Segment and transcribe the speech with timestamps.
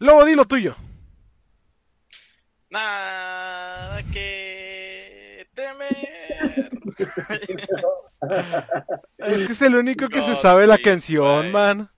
[0.00, 0.74] Lobo, di lo tuyo.
[2.70, 6.70] Nada que temer.
[9.18, 11.90] Es que es el único que se sabe la canción, man.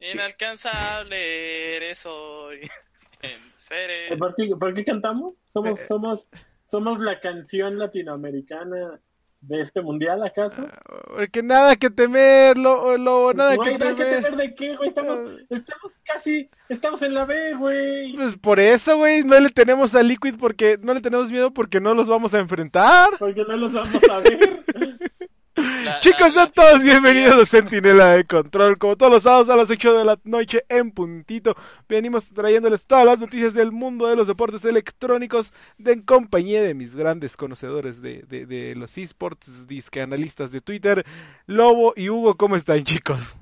[0.00, 2.60] Inalcanzable eres hoy.
[3.22, 4.16] En serio.
[4.16, 5.34] ¿Por qué, por qué cantamos?
[5.52, 6.30] Somos, Eh, somos,
[6.70, 8.98] somos la canción latinoamericana
[9.40, 10.68] de este mundial, ¿acaso?
[11.16, 14.22] Porque nada que temer, lo, Lobo, nada Güey, que nada que temer.
[14.24, 14.88] temer de qué, güey.
[14.90, 15.18] Estamos,
[15.48, 18.14] estamos casi, estamos en la B, güey.
[18.16, 21.80] Pues por eso, güey, no le tenemos a Liquid porque no le tenemos miedo porque
[21.80, 23.10] no los vamos a enfrentar.
[23.18, 24.64] Porque no los vamos a ver.
[25.56, 28.78] La- Chicos, sean todos bienvenidos a Sentinela de Control.
[28.78, 31.56] Como todos los sábados a las 8 de la noche en puntito,
[31.88, 36.74] venimos trayéndoles todas las noticias del mundo de los deportes electrónicos de en compañía de
[36.74, 41.04] mis grandes conocedores de, de, de los esports, disque analistas de Twitter,
[41.46, 42.36] Lobo y Hugo.
[42.36, 43.36] ¿Cómo están, chicos?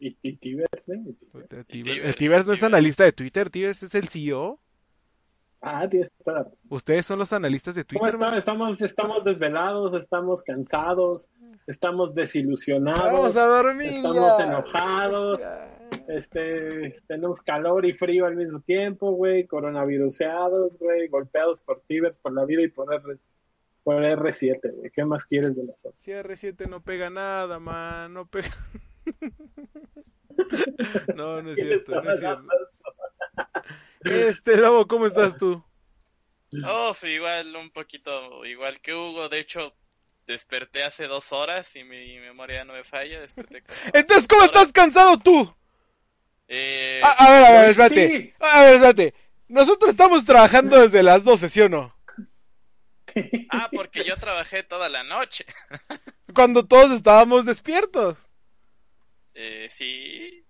[0.00, 1.64] Y, y Tibers, ¿eh?
[1.68, 4.60] Tibers, Tibers no es analista de Twitter, Tibers es el CEO.
[5.60, 6.58] Ah, tienes toda la razón.
[6.68, 8.38] Ustedes son los analistas de ¿Cómo Twitter.
[8.38, 11.28] Estamos, estamos desvelados, estamos cansados,
[11.66, 13.02] estamos desilusionados.
[13.02, 13.88] Vamos a dormir.
[13.88, 14.44] estamos ya.
[14.44, 15.40] enojados.
[15.40, 15.74] Ya.
[16.08, 22.32] Este, tenemos calor y frío al mismo tiempo, güey, coronaviruseados, güey, golpeados por Tibers, por
[22.32, 23.18] la vida y por, R,
[23.82, 24.90] por R7, güey.
[24.90, 25.94] ¿Qué más quieres de nosotros?
[25.98, 28.48] Si R7 no pega nada, man, no pega.
[31.16, 32.46] no, no es cierto, no es cierto.
[34.02, 35.62] Este lobo, ¿cómo estás tú?
[36.52, 39.28] Uf, igual, un poquito igual que Hugo.
[39.28, 39.74] De hecho,
[40.26, 43.20] desperté hace dos horas y mi memoria no me falla.
[43.20, 44.54] Desperté Entonces, ¿cómo horas.
[44.54, 45.54] estás cansado tú?
[46.48, 47.74] Eh, A, a ver, a ver, sí.
[47.82, 48.34] espérate.
[48.40, 49.14] A ver, espérate.
[49.48, 51.94] Nosotros estamos trabajando desde las 12, ¿sí o no?
[53.50, 55.44] Ah, porque yo trabajé toda la noche.
[56.34, 58.16] Cuando todos estábamos despiertos.
[59.34, 60.44] Eh, sí.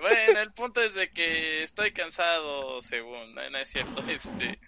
[0.00, 4.02] Bueno, el punto es de que estoy cansado, según, no, no es cierto.
[4.12, 4.58] Este,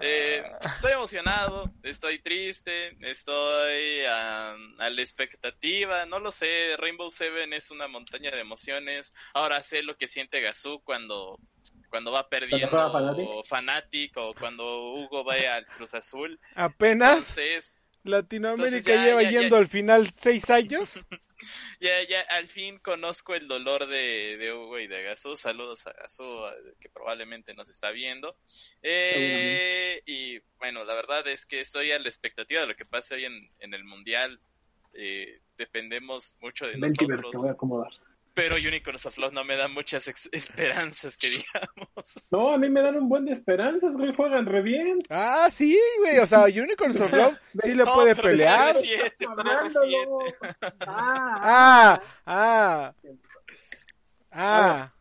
[0.00, 6.76] eh, estoy emocionado, estoy triste, estoy am, a la expectativa, no lo sé.
[6.76, 9.14] Rainbow Seven es una montaña de emociones.
[9.34, 11.38] Ahora sé lo que siente Gazú cuando
[11.88, 13.28] cuando va perdiendo juega Fnatic?
[13.46, 16.40] Fnatic o cuando Hugo va al Cruz Azul.
[16.54, 19.40] Apenas Entonces, Latinoamérica entonces ya, lleva ya, ya.
[19.40, 21.04] yendo al final seis años.
[21.80, 25.34] Ya, ya, al fin conozco el dolor de, de Hugo y de Gasú.
[25.36, 26.24] Saludos a Gasú,
[26.80, 28.36] que probablemente nos está viendo.
[28.82, 33.16] Eh, y bueno, la verdad es que estoy a la expectativa de lo que pase
[33.16, 34.40] hoy en, en el Mundial.
[34.94, 37.42] Eh, dependemos mucho de Ven, Tibers, te nosotros.
[37.42, 37.92] voy a acomodar.
[38.34, 41.88] Pero Unicorns of Love no me da muchas esperanzas, que digamos.
[42.30, 45.00] No, a mí me dan un buen de esperanzas, güey, juegan re bien.
[45.10, 46.18] Ah, sí, güey.
[46.18, 48.74] O sea, Unicorns of Love sí le No, puede pero pelear.
[48.76, 49.90] R7, pero Hablando, R7.
[50.04, 50.24] lobo.
[50.80, 52.94] Ah, Ah, ah.
[54.30, 54.92] Ah.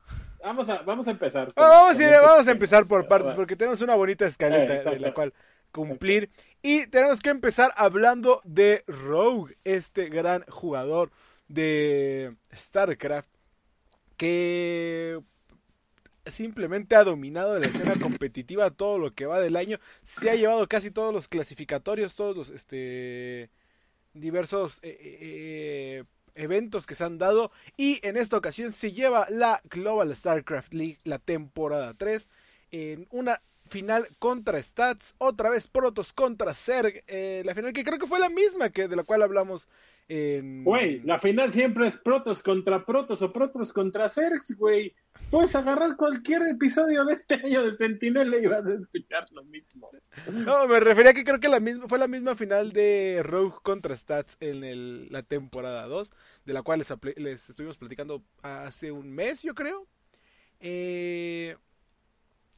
[0.44, 1.53] Vamos a, vamos a empezar.
[1.56, 3.38] Bueno, vamos, a con ir- este vamos a empezar por partes Bueno.
[3.38, 5.13] porque tenemos una bonita escaleta Eh, de la exacto.
[5.13, 5.34] cual
[5.72, 6.30] cumplir.
[6.62, 11.12] Y tenemos que empezar hablando de Rogue, este gran jugador
[11.53, 13.29] de StarCraft
[14.17, 15.19] que
[16.25, 19.79] simplemente ha dominado la escena competitiva todo lo que va del año.
[20.03, 23.50] Se ha llevado casi todos los clasificatorios, todos los este
[24.13, 26.03] diversos eh, eh, eh,
[26.35, 31.00] eventos que se han dado y en esta ocasión se lleva la Global StarCraft League
[31.06, 32.29] la temporada 3
[32.72, 33.41] en una
[33.72, 38.19] final contra Stats, otra vez Protoss contra Zerg, eh, la final que creo que fue
[38.19, 39.69] la misma que de la cual hablamos
[40.13, 44.94] en Güey, la final siempre es Protos contra Protos o Protos contra Zergs, güey.
[45.29, 49.89] Puedes agarrar cualquier episodio de este año de Sentinela y vas a escuchar lo mismo.
[50.33, 53.95] No, me refería que creo que la misma, fue la misma final de Rogue contra
[53.95, 56.12] Stats en el- la temporada 2,
[56.45, 59.88] de la cual les, les estuvimos platicando hace un mes, yo creo.
[60.59, 61.56] Eh,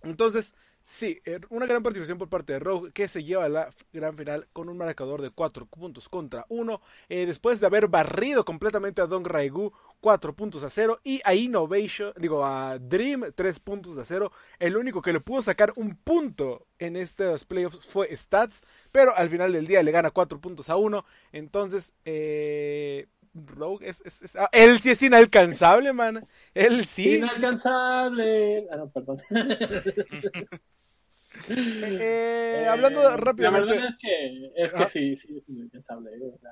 [0.02, 3.70] entonces, sí, eh, una gran participación por parte de Rogue, que se lleva a la
[3.94, 8.44] gran final con un marcador de 4 puntos contra 1, eh, después de haber barrido
[8.46, 9.72] completamente a Don Raigu
[10.02, 14.32] 4 puntos a 0 y a Innovation, digo, a Dream 3 puntos a 0.
[14.60, 19.30] El único que le pudo sacar un punto en estos playoffs fue Stats, pero al
[19.30, 21.06] final del día le gana 4 puntos a 1.
[21.32, 26.28] Entonces, eh, Rogue es, es- es- ah, él sí es inalcanzable, man.
[26.54, 27.16] Él sí.
[27.16, 28.68] Inalcanzable.
[28.72, 29.22] Ah, no, perdón.
[32.00, 32.06] Eh,
[32.52, 33.74] eh, hablando La rápidamente.
[33.76, 36.12] verdad es que, es que sí, sí, es inalcanzable.
[36.12, 36.52] eh, O sea,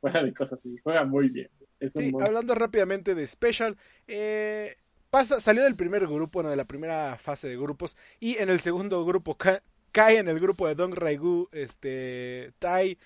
[0.00, 0.76] fuera de cosas así.
[0.82, 1.50] Juega muy bien.
[1.80, 3.76] Es Sí, hablando rápidamente de Special,
[4.06, 4.76] eh,
[5.10, 8.60] pasa, salió del primer grupo, bueno, de la primera fase de grupos, y en el
[8.60, 9.62] segundo grupo ca-
[9.92, 12.96] cae en el grupo de Dong Raigu, este, Tai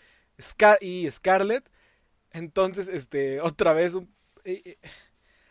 [0.41, 1.69] Scar y Scarlet.
[2.33, 4.15] Entonces, este, otra vez, un-
[4.45, 4.79] eh, eh,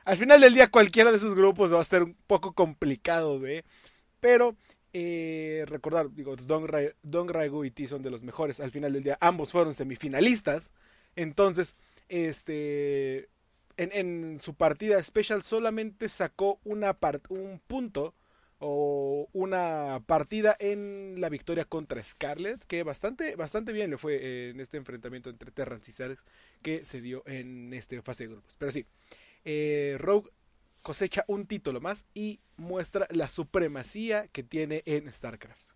[0.06, 3.64] al final del día cualquiera de esos grupos va a ser un poco complicado de,
[4.22, 4.56] pero
[4.94, 8.60] eh, recordar, digo, Dong Raigu y T son de los mejores.
[8.60, 10.72] Al final del día, ambos fueron semifinalistas.
[11.16, 11.76] Entonces,
[12.10, 13.30] este,
[13.78, 18.14] en, su partida special solamente sacó una part- un punto
[18.60, 24.50] o una partida en la victoria contra Scarlet, que bastante, bastante bien le fue eh,
[24.52, 26.24] en este enfrentamiento entre Terrance y Cerex
[26.62, 28.56] que se dio en este fase de grupos.
[28.58, 28.86] Pero sí,
[29.44, 30.32] eh, Rogue
[30.84, 35.72] cosecha un título más y muestra la supremacía que tiene en StarCraft.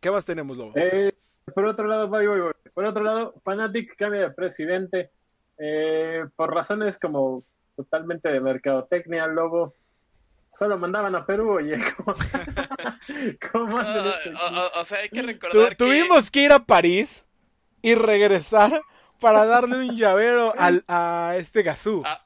[0.00, 0.72] ¿Qué más tenemos, Lobo?
[0.76, 1.14] Eh,
[1.54, 2.52] por otro lado, voy, voy, voy.
[2.74, 5.10] Por otro lado, Fnatic cambia de presidente
[5.58, 7.44] eh, por razones como
[7.76, 9.74] totalmente de mercadotecnia, Lobo.
[10.50, 11.76] Solo mandaban a Perú, oye.
[11.96, 12.16] ¿Cómo,
[13.52, 14.04] cómo hacen
[14.34, 14.46] No, esto?
[14.46, 15.76] o, o- o sea, hay que Tu- recordar que...
[15.76, 17.26] tuvimos que ir a París
[17.82, 18.80] y regresar
[19.20, 22.02] para darle un llavero al, a este Gazú.
[22.04, 22.25] Ah,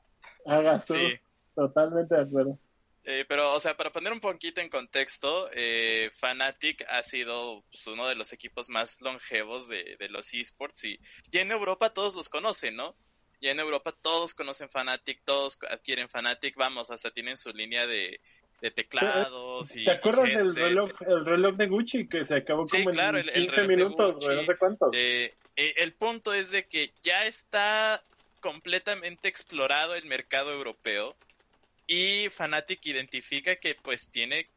[0.51, 0.95] Hagas tú.
[0.95, 1.19] sí.
[1.55, 2.59] Totalmente de acuerdo.
[3.05, 7.87] Eh, pero, o sea, para poner un poquito en contexto, eh, Fnatic ha sido pues,
[7.87, 10.99] uno de los equipos más longevos de, de los esports y,
[11.31, 12.95] y en Europa todos los conocen, ¿no?
[13.41, 18.21] Y en Europa todos conocen Fnatic, todos adquieren Fnatic, vamos, hasta tienen su línea de,
[18.61, 22.79] de teclados y ¿Te acuerdas del reloj, el reloj de Gucci que se acabó Sí,
[22.85, 24.29] como claro, en el- el 15 reloj de minutos, Gucci.
[24.37, 24.91] no sé cuántos?
[24.95, 28.03] Eh, eh, el punto es de que ya está
[28.41, 31.15] completamente explorado el mercado europeo
[31.87, 34.49] y Fnatic identifica que pues tiene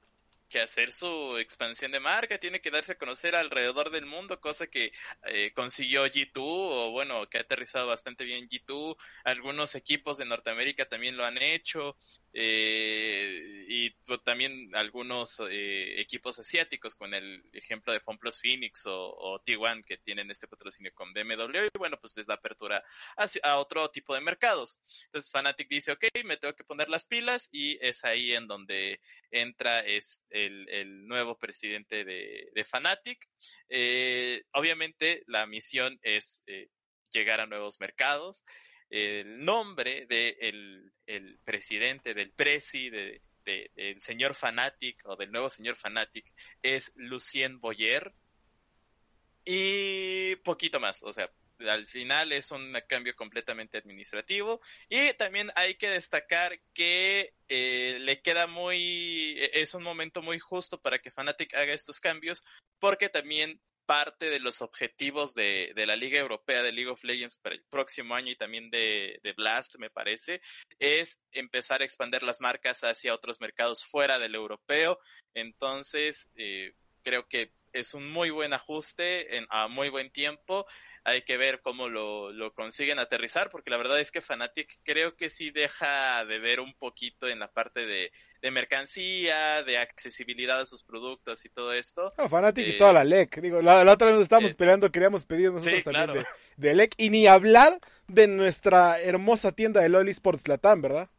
[0.53, 4.67] que hacer su expansión de marca, tiene que darse a conocer alrededor del mundo, cosa
[4.67, 4.91] que
[5.25, 10.87] eh, consiguió G2 o bueno, que ha aterrizado bastante bien G2, algunos equipos de Norteamérica
[10.87, 11.97] también lo han hecho
[12.33, 18.93] eh, y pues, también algunos eh, equipos asiáticos con el ejemplo de FunPlus Phoenix o,
[19.15, 22.83] o T1 que tienen este patrocinio con BMW y bueno, pues les da apertura
[23.17, 24.79] hacia- a otro tipo de mercados.
[25.05, 28.99] Entonces Fnatic dice, ok, me tengo que poner las pilas y es ahí en donde
[29.31, 33.27] entra es el, nuevo presidente de, de Fnatic.
[33.69, 36.69] Eh, obviamente la misión es eh,
[37.11, 38.45] llegar a nuevos mercados.
[38.89, 45.31] El nombre del de el presidente, del presi, de, de- del señor Fanatic o del
[45.31, 46.25] nuevo señor Fanatic
[46.61, 48.13] es Lucien Boyer.
[49.45, 51.29] Y poquito más, o sea,
[51.69, 54.61] al final es un cambio completamente administrativo.
[54.89, 60.81] Y también hay que destacar que eh, le queda muy, es un momento muy justo
[60.81, 62.43] para que Fnatic haga estos cambios,
[62.79, 67.37] porque también parte de los objetivos de, de la Liga Europea de League of Legends
[67.37, 70.41] para el próximo año y también de, de Blast, me parece,
[70.79, 74.99] es empezar a expandir las marcas hacia otros mercados fuera del europeo.
[75.33, 76.73] Entonces, eh,
[77.03, 80.65] creo que es un muy buen ajuste en, a muy buen tiempo.
[81.05, 85.15] Hay que ver cómo lo, lo consiguen aterrizar, porque la verdad es que Fnatic creo
[85.17, 88.11] que sí deja de ver un poquito en la parte de,
[88.41, 92.13] de mercancía, de accesibilidad a sus productos y todo esto.
[92.17, 93.41] No, Fnatic y Eh, toda la LEC.
[93.41, 96.13] Digo, la, la otra vez nos estábamos eh, peleando, queríamos pedir nosotros sí, también claro.
[96.13, 96.25] de,
[96.57, 96.93] de LEC.
[96.97, 101.09] Y ni hablar de nuestra hermosa tienda de LOL Sports Latam, ¿verdad?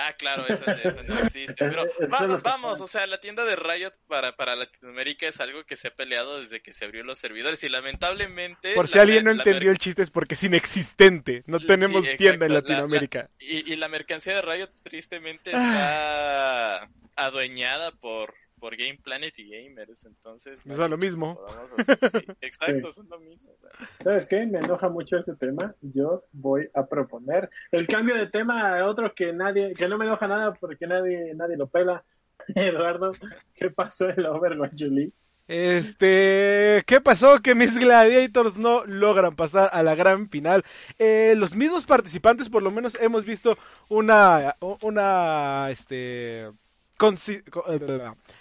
[0.00, 1.56] Ah, claro, eso, eso no existe.
[1.56, 5.74] Pero vamos, vamos, o sea, la tienda de Riot para, para Latinoamérica es algo que
[5.74, 8.74] se ha peleado desde que se abrió los servidores y lamentablemente...
[8.74, 11.42] Por si la alguien no la entendió el chiste es porque es inexistente.
[11.46, 13.28] No Sí, tenemos tienda en exacto, Latinoamérica.
[13.40, 16.86] Y, y la mercancía de Riot tristemente Ah.
[16.86, 20.64] está adueñada por, por Game Planet y Gamers, entonces...
[20.66, 21.38] no Son lo mismo.
[21.76, 22.10] hacer.
[22.10, 22.96] Sí, exacto, Sí.
[22.96, 23.52] son lo mismo.
[23.60, 23.88] sea.
[24.02, 24.46] ¿Sabes qué?
[24.46, 25.74] Me enoja mucho este tema.
[25.80, 30.04] Yo voy a proponer el cambio de tema a otro que nadie, que no me
[30.04, 32.04] enoja nada porque nadie, nadie lo pela.
[32.54, 33.12] Eduardo,
[33.54, 35.12] ¿qué pasó en la Overwatch League?
[35.48, 37.40] Este, ¿qué pasó?
[37.40, 40.62] Que mis gladiators no logran pasar a la gran final.
[40.98, 43.56] Eh, los mismos participantes, por lo menos, hemos visto
[43.88, 46.50] una, una, este,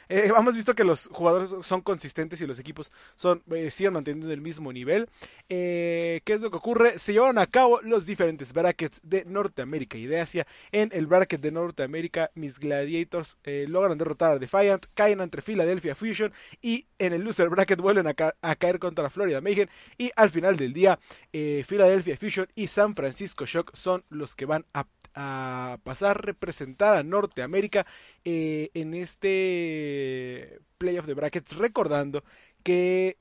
[0.09, 4.31] eh, hemos visto que los jugadores son consistentes y los equipos son eh, siguen manteniendo
[4.33, 5.07] el mismo nivel.
[5.47, 6.97] Eh, ¿Qué es lo que ocurre?
[6.97, 10.47] Se llevaron a cabo los diferentes brackets de Norteamérica y de Asia.
[10.71, 16.33] En el bracket de Norteamérica, mis Gladiators logran derrotar a Defiant, caen entre Philadelphia Fusion
[16.61, 18.13] y en el loser bracket vuelven a,
[18.55, 19.67] caer contra Florida Mayhem.
[19.97, 20.97] Y al final del día,
[21.31, 24.85] Philadelphia Fusion y San Francisco Shock son los que van a
[25.19, 27.87] a pasar a representar a Norteamérica
[28.23, 32.23] eh, en este playoff de brackets, recordando
[32.61, 33.17] que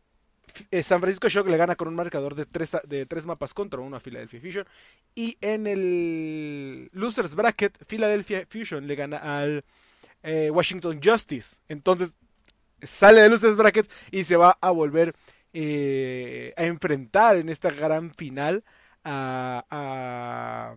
[0.71, 3.81] eh, San Francisco Shock le gana con un marcador de tres, de tres mapas contra
[3.81, 4.67] uno a Philadelphia Fusion.
[5.15, 9.65] Y en el Losers Bracket, Philadelphia Fusion le gana al
[10.23, 11.57] eh, Washington Justice.
[11.67, 12.15] Entonces
[12.83, 15.15] sale de Losers Bracket y se va a volver
[15.55, 18.63] a enfrentar en esta gran final
[19.03, 20.77] a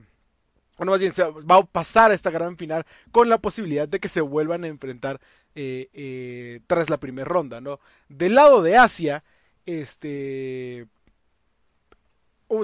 [0.80, 4.00] bueno, más bien se va a pasar a esta gran final con la posibilidad de
[4.00, 5.20] que se vuelvan a enfrentar
[5.54, 7.82] eh, eh, tras la primera ronda, ¿no?
[8.08, 9.26] Del lado de Asia,
[9.66, 10.88] este,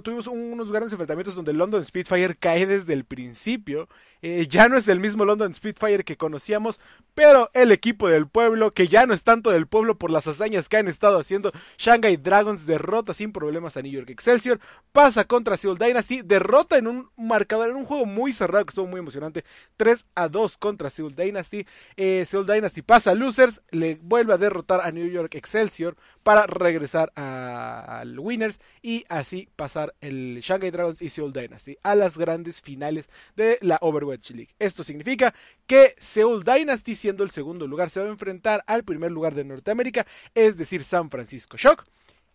[0.04, 3.88] tuvimos unos grandes enfrentamientos donde London Spitfire cae desde el principio.
[4.22, 6.80] Eh, ya no es el mismo London Spitfire que conocíamos,
[7.14, 10.68] pero el equipo del pueblo, que ya no es tanto del pueblo por las hazañas
[10.68, 14.60] que han estado haciendo, Shanghai Dragons derrota sin problemas a New York Excelsior,
[14.92, 18.88] pasa contra Seoul Dynasty, derrota en un marcador, en un juego muy cerrado que estuvo
[18.88, 19.46] muy emocionante,
[19.78, 21.68] 3 a 2 contra Seoul Dynasty.
[21.96, 25.96] Eh, Seoul Dynasty pasa a Losers, le vuelve a derrotar a New York Excelsior
[26.26, 32.18] para regresar al Winners y así pasa el Shanghai Dragons y Seoul Dynasty a las
[32.18, 34.56] grandes finales de la Overwatch League.
[34.58, 35.36] Esto significa
[35.68, 39.44] que Seoul Dynasty, siendo el segundo lugar, se va a enfrentar al primer lugar de
[39.44, 41.86] Norteamérica, es decir, San Francisco Shock.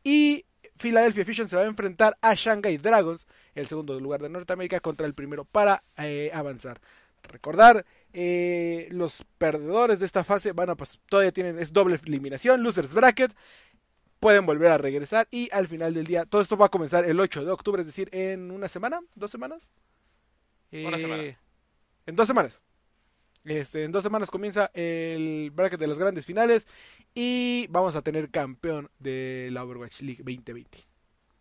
[0.04, 0.44] Y
[0.78, 5.04] Philadelphia Fusion se va a enfrentar a Shanghai Dragons, el segundo lugar de Norteamérica, contra
[5.04, 6.80] el primero para eh, avanzar.
[7.24, 12.62] Recordar, eh, los perdedores de esta fase van a pues, todavía tienen es doble eliminación,
[12.62, 13.32] losers bracket
[14.20, 17.18] pueden volver a regresar y al final del día, todo esto va a comenzar el
[17.18, 19.72] 8 de octubre, es decir, en una semana, dos semanas.
[20.70, 21.22] una semana.
[21.24, 21.38] Eh,
[22.06, 22.62] en dos semanas.
[23.42, 26.66] Este, en dos semanas comienza el bracket de las grandes finales
[27.14, 30.78] y vamos a tener campeón de la Overwatch League 2020.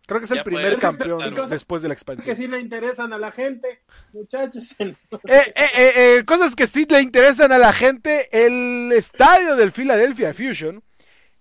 [0.07, 1.19] Creo que es el primer campeón
[1.49, 2.35] después de la expansión.
[2.35, 3.81] Que sí le interesan a la gente,
[4.13, 4.75] muchachos.
[4.79, 8.27] Eh, eh, eh, cosas que sí le interesan a la gente.
[8.31, 10.81] El estadio del Philadelphia Fusion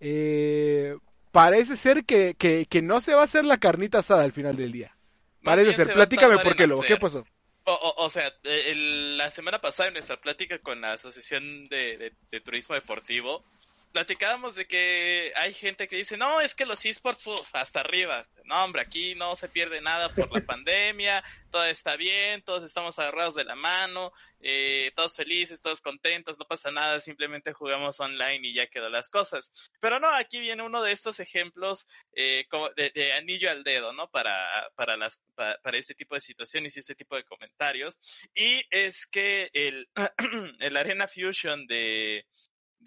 [0.01, 0.97] eh,
[1.39, 4.73] parece ser que, que, no se va a hacer la carnita asada al final del
[4.73, 4.97] día.
[5.45, 5.95] Parece ser.
[5.95, 7.25] Platícame por qué, lo ¿Qué pasó?
[7.65, 13.45] O, sea, la semana pasada en nuestra plática con la Asociación de, Turismo Deportivo,
[13.93, 18.27] platicábamos de que hay gente que dice, no, es que los esports hasta arriba.
[18.45, 22.99] No, hombre, aquí no se pierde nada por la pandemia, todo está bien, todos estamos
[22.99, 28.47] agarrados de la mano, eh, todos felices, todos contentos, no pasa nada, simplemente jugamos online
[28.47, 29.71] y ya quedó las cosas.
[29.81, 34.11] Pero no, aquí viene uno de estos ejemplos eh, de, anillo al dedo, ¿no?
[34.11, 38.01] Para, para, las, para, este tipo de situaciones y este tipo de comentarios.
[38.35, 39.89] Y es que el,
[40.61, 42.27] el Arena Fusion de,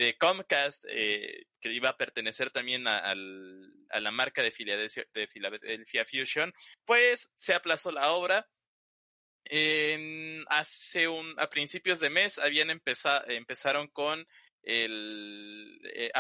[0.01, 5.27] de Comcast, eh, que iba a pertenecer también a, a la marca de Philadelphia, de
[5.27, 6.51] Philadelphia Fusion,
[6.85, 8.47] pues se aplazó la obra.
[9.45, 14.25] En, hace un, a principios de mes habían empezado, empezaron con
[14.63, 16.11] el, eh,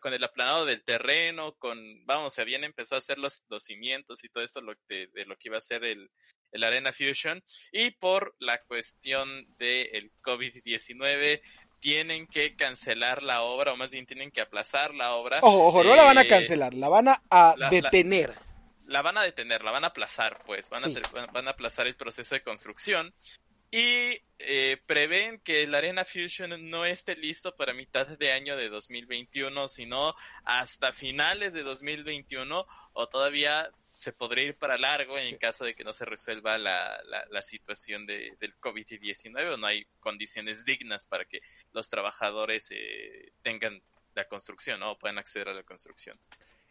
[0.00, 4.24] con el aplanado del terreno, con, vamos, se habían empezado a hacer los, los cimientos
[4.24, 6.10] y todo esto lo, de, lo que iba a ser el,
[6.50, 11.40] el Arena Fusion, y por la cuestión del COVID-19
[11.80, 15.38] tienen que cancelar la obra, o más bien tienen que aplazar la obra.
[15.42, 18.34] Ojo, ojo, no la van a eh, cancelar, la van a, detener.
[18.86, 21.96] La van a detener, la van a aplazar, pues, van, a, van a aplazar el
[21.96, 23.14] proceso de construcción.
[23.70, 28.70] Y eh, prevén que el Arena Fusion no esté listo para mitad de año de
[28.70, 35.64] 2021, sino hasta finales de 2021 o todavía se podría ir para largo en caso
[35.64, 40.64] de que no se resuelva la, la, situación de, del COVID-19 o no hay condiciones
[40.64, 41.40] dignas para que
[41.72, 43.82] los trabajadores eh, tengan
[44.14, 46.16] la construcción o puedan acceder a la construcción.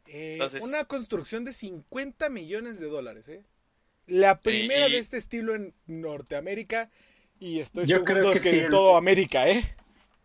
[0.05, 3.43] Eh, una construcción de 50 millones de dólares, ¿eh?
[4.05, 6.89] La primera de este estilo en Norteamérica
[7.41, 9.63] y estoy seguro que, en todo América, ¿eh?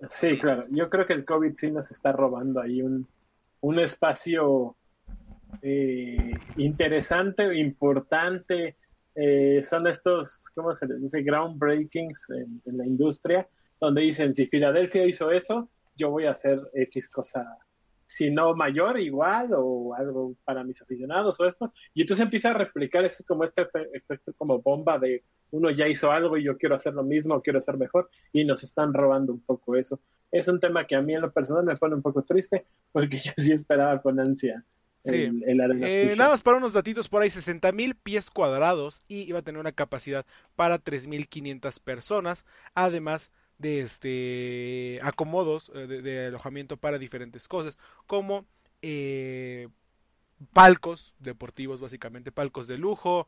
[0.08, 0.66] Sí, claro.
[0.70, 3.08] Yo creo que el COVID sí nos está robando ahí un,
[3.60, 4.76] un espacio
[5.60, 8.76] eh, interesante, importante.
[9.14, 11.22] Eh, son estos, ¿cómo se les dice?
[11.22, 13.46] Groundbreakings en, en, la industria,
[13.78, 17.58] donde dicen, si Filadelfia hizo eso, yo voy a hacer X cosa
[18.12, 21.72] si no mayor, igual, o algo para mis aficionados o esto.
[21.94, 26.10] Y entonces empieza a replicar ese, como este efecto como bomba de uno ya hizo
[26.10, 29.40] algo y yo quiero hacer lo mismo, quiero ser mejor, y nos están robando un
[29.40, 30.00] poco eso.
[30.30, 33.18] Es un tema que a mí en lo personal me pone un poco triste, porque
[33.18, 34.62] yo sí esperaba con ansia
[35.04, 35.28] Sí.
[35.46, 39.42] Eh, nada más para unos datitos por ahí, 60 mil pies cuadrados y iba a
[39.42, 42.44] tener una capacidad para 3.500 personas,
[42.74, 48.46] además de este acomodos eh, de, alojamiento para diferentes cosas, como
[48.80, 49.68] eh,
[50.52, 53.26] palcos deportivos, básicamente palcos de lujo,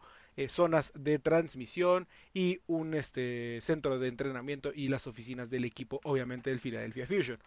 [0.49, 6.51] zonas de transmisión y un este centro de entrenamiento y las oficinas del equipo, obviamente
[6.51, 7.39] del Philadelphia Fusion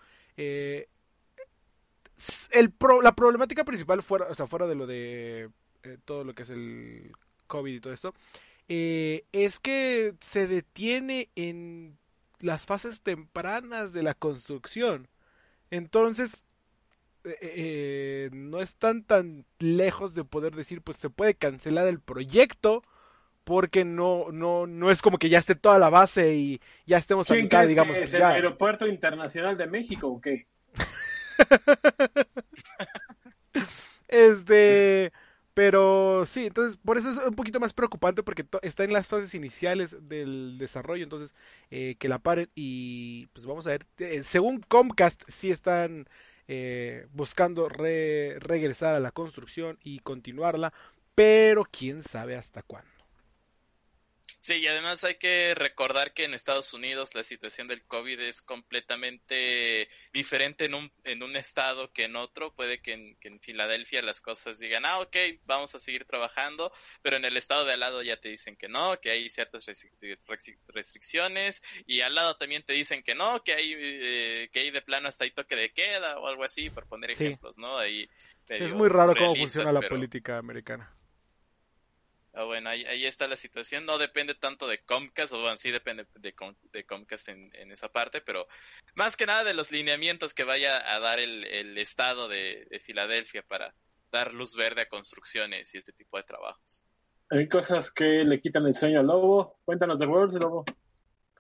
[2.51, 5.49] el la problemática principal fuera, o sea, fuera de lo de
[5.83, 7.11] eh, todo lo que es el
[7.47, 8.13] COVID y todo esto,
[8.67, 11.97] eh, es que se detiene en
[12.39, 15.07] las fases tempranas de la construcción.
[15.71, 16.43] Entonces,
[17.41, 22.83] eh, no están tan lejos de poder decir, pues se puede cancelar el proyecto
[23.43, 27.31] porque no, no, no es como que ya esté toda la base y ya estemos
[27.31, 27.97] a mitad, digamos.
[27.97, 30.47] ¿Es el aeropuerto internacional de México o qué?
[34.07, 35.11] este,
[35.53, 39.33] pero sí, entonces por eso es un poquito más preocupante porque está en las fases
[39.33, 41.35] iniciales del desarrollo, entonces
[41.71, 43.85] eh, que la paren y pues vamos a ver,
[44.23, 46.07] según Comcast sí están
[46.47, 50.73] eh, buscando regresar a la construcción y continuarla,
[51.15, 52.96] pero quién sabe hasta cuándo.
[54.47, 58.41] Sí, y además hay que recordar que en Estados Unidos la situación del COVID es
[58.41, 62.55] completamente diferente en un, en un estado que en otro.
[62.55, 66.71] Puede que en, que en Filadelfia las cosas digan, ah, ok, vamos a seguir trabajando,
[67.01, 69.65] pero en el estado de al lado ya te dicen que no, que hay ciertas
[70.69, 74.81] restricciones, y al lado también te dicen que no, que hay, eh, que hay de
[74.81, 77.77] plano hasta ahí toque de queda o algo así, por poner ejemplos, ¿no?
[77.77, 78.09] Ahí,
[78.47, 80.96] es muy raro cómo funciona la política americana.
[82.37, 83.87] Ah, bueno, ahí, ahí, está la situación.
[83.87, 86.35] No depende tanto de Comcast, o bueno, sí depende de,
[86.71, 88.47] de Comcast en, en, esa parte, pero
[88.93, 92.79] más que nada de los lineamientos que vaya a dar el, el Estado de, de,
[92.79, 93.73] Filadelfia para
[94.11, 96.83] dar luz verde a construcciones y este tipo de trabajos.
[97.31, 99.57] Hay cosas que le quitan el sueño al lobo.
[99.65, 100.63] Cuéntanos de Worlds, lobo.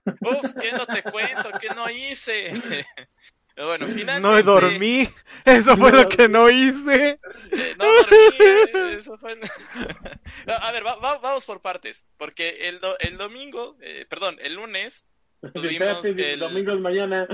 [0.03, 1.51] Uf, ¿qué no te cuento?
[1.61, 2.53] ¿Qué no hice?
[3.57, 4.21] Bueno, finalmente...
[4.21, 5.07] No dormí,
[5.47, 7.19] eso fue lo que no hice.
[7.51, 9.39] Eh, no dormí, eso fue...
[10.61, 15.05] A ver, vamos por partes, porque el, el domingo, eh, perdón, el lunes
[15.53, 16.39] tuvimos el...
[16.39, 17.27] domingo es mañana.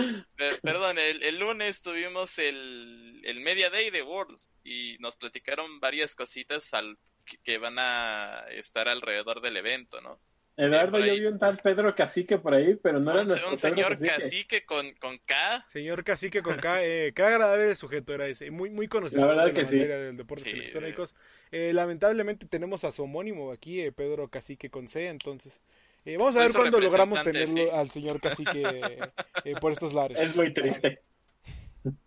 [0.62, 6.73] perdón, el, lunes tuvimos el, el Media Day de World y nos platicaron varias cositas
[6.73, 6.97] al,
[7.43, 10.19] que van a estar alrededor del evento, ¿no?
[10.55, 13.97] Eduardo, yo vi un tal Pedro Cacique por ahí, pero no era nuestro Un señor
[13.97, 15.65] Cacique, con, con, K.
[15.67, 16.83] Señor Cacique con K.
[16.83, 18.51] Eh, qué agradable sujeto era ese.
[18.51, 19.77] Muy, muy conocido la verdad que sí.
[19.77, 21.15] del deportes electrónicos.
[21.51, 25.63] Eh, lamentablemente tenemos a su homónimo aquí, eh, Pedro Cacique con C, entonces...
[26.05, 28.61] Eh, vamos a ver cuándo logramos tenerlo al señor Cacique
[29.45, 30.19] eh, por estos lares.
[30.19, 30.99] Es muy triste.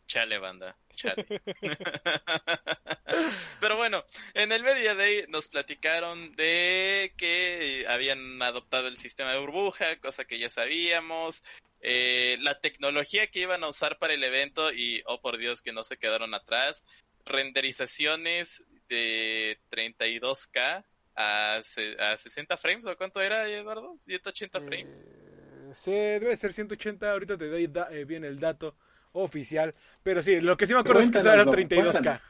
[0.06, 0.76] Chale, banda.
[0.94, 1.26] Chale.
[3.60, 9.38] Pero bueno, en el Media Day nos platicaron de que habían adoptado el sistema de
[9.38, 11.42] burbuja, cosa que ya sabíamos.
[11.80, 15.72] Eh, la tecnología que iban a usar para el evento y, oh por Dios, que
[15.72, 16.84] no se quedaron atrás.
[17.24, 20.84] Renderizaciones de 32K
[21.16, 23.96] a, a 60 frames, ¿o cuánto era, Eduardo?
[23.98, 25.06] 180 frames.
[25.06, 28.76] Eh, sí, debe ser 180, ahorita te doy eh, bien el dato
[29.22, 29.74] oficial.
[30.02, 32.20] Pero sí, lo que sí me acuerdo es que eso era 32K.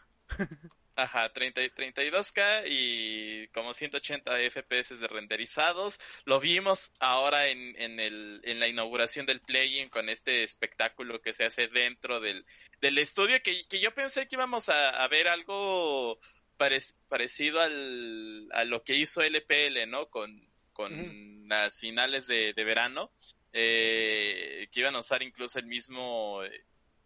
[0.99, 6.01] Ajá, 30, 32K y como 180 FPS de renderizados.
[6.25, 11.35] Lo vimos ahora en, en, el, en la inauguración del plugin con este espectáculo que
[11.35, 12.47] se hace dentro del,
[12.81, 16.19] del estudio que, que yo pensé que íbamos a, ver algo
[16.57, 20.09] parecido al, a lo que hizo LPL, ¿no?
[20.09, 23.13] Con, con las finales de, de verano.
[23.53, 26.43] Eh, que iban a usar incluso el mismo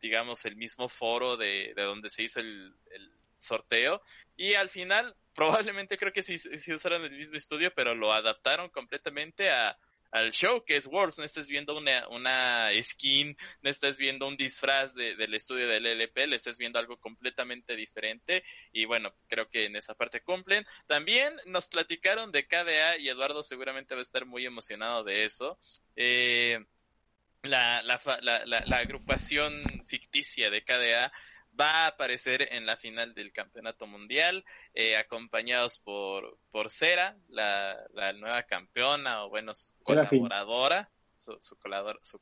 [0.01, 4.03] digamos, el mismo foro de, de donde se hizo el, el, sorteo.
[4.37, 6.37] Y al final, probablemente creo que sí,
[6.73, 9.77] usaron el mismo estudio, pero lo adaptaron completamente a,
[10.11, 11.19] al show que es Worlds.
[11.19, 15.87] No estás viendo una, una skin, no estás viendo un disfraz de, del estudio del
[15.87, 18.45] LP, le estás viendo algo completamente diferente.
[18.73, 20.65] Y bueno, creo que en esa parte cumplen.
[20.87, 25.59] También nos platicaron de KDA y Eduardo seguramente va a estar muy emocionado de eso.
[25.97, 26.59] Eh,
[27.43, 31.13] la, la, la, la, agrupación ficticia de KDA
[31.59, 37.77] va a aparecer en la final del campeonato mundial, eh, acompañados por, por Cera, la,
[37.93, 41.57] la nueva campeona, o bueno, su colaboradora, su, su,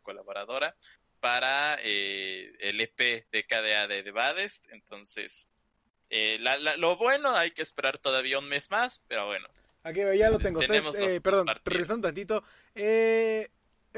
[0.01, 0.75] colaboradora,
[1.21, 4.65] para eh, el EP de KDA de, Badest.
[4.71, 5.49] Entonces,
[6.11, 9.49] eh, la, la, lo bueno, hay que esperar todavía un mes más, pero bueno.
[9.83, 10.61] Aquí ya lo tengo.
[10.61, 12.45] Tenemos Es, los- eh, perdón, regresando tantito.
[12.75, 13.49] Eh,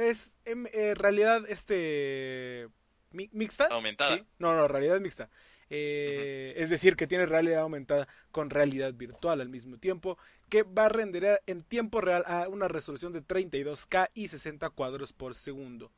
[0.01, 2.69] es en eh, realidad este
[3.13, 3.67] mi- mixta.
[3.71, 4.17] Aumentada.
[4.17, 4.25] Sí.
[4.39, 5.31] No, no, realidad mixta.
[5.71, 10.87] Eh, Es decir, que tiene realidad aumentada con realidad virtual al mismo tiempo, que va
[10.87, 15.93] a renderar en tiempo real a una resolución de 32K y 60 cuadros por segundo.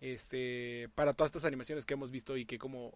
[0.00, 2.92] Este, para todas estas animaciones que hemos visto y que como,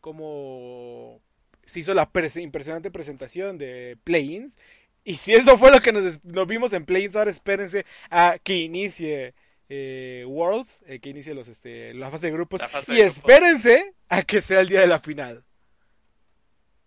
[0.00, 1.20] como
[1.64, 4.58] se hizo la impresionante presentación de Play-ins.
[5.04, 8.56] Y si eso fue lo que nos, nos vimos en Play-ins, ahora espérense a que
[8.58, 9.34] inicie
[9.74, 12.60] eh, Worlds, eh, que inicie los, este, la fase de grupos.
[12.62, 13.16] Fase y de grupos.
[13.16, 15.44] espérense a que sea el día de la final.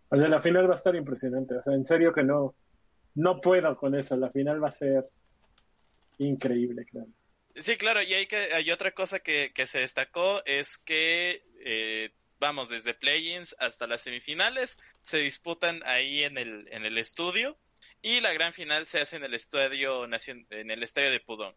[0.10, 1.56] O sea, la final va a estar impresionante.
[1.56, 2.54] O sea, en serio que no,
[3.16, 4.16] no puedo con eso.
[4.16, 5.10] La final va a ser
[6.20, 7.08] increíble, claro.
[7.56, 12.12] Sí, claro, y hay, que, hay otra cosa que, que se destacó, es que, eh,
[12.40, 17.58] vamos, desde play-ins hasta las semifinales se disputan ahí en el, en el estudio
[18.02, 21.56] y la gran final se hace en el estadio, nacion- en el estadio de Pudong.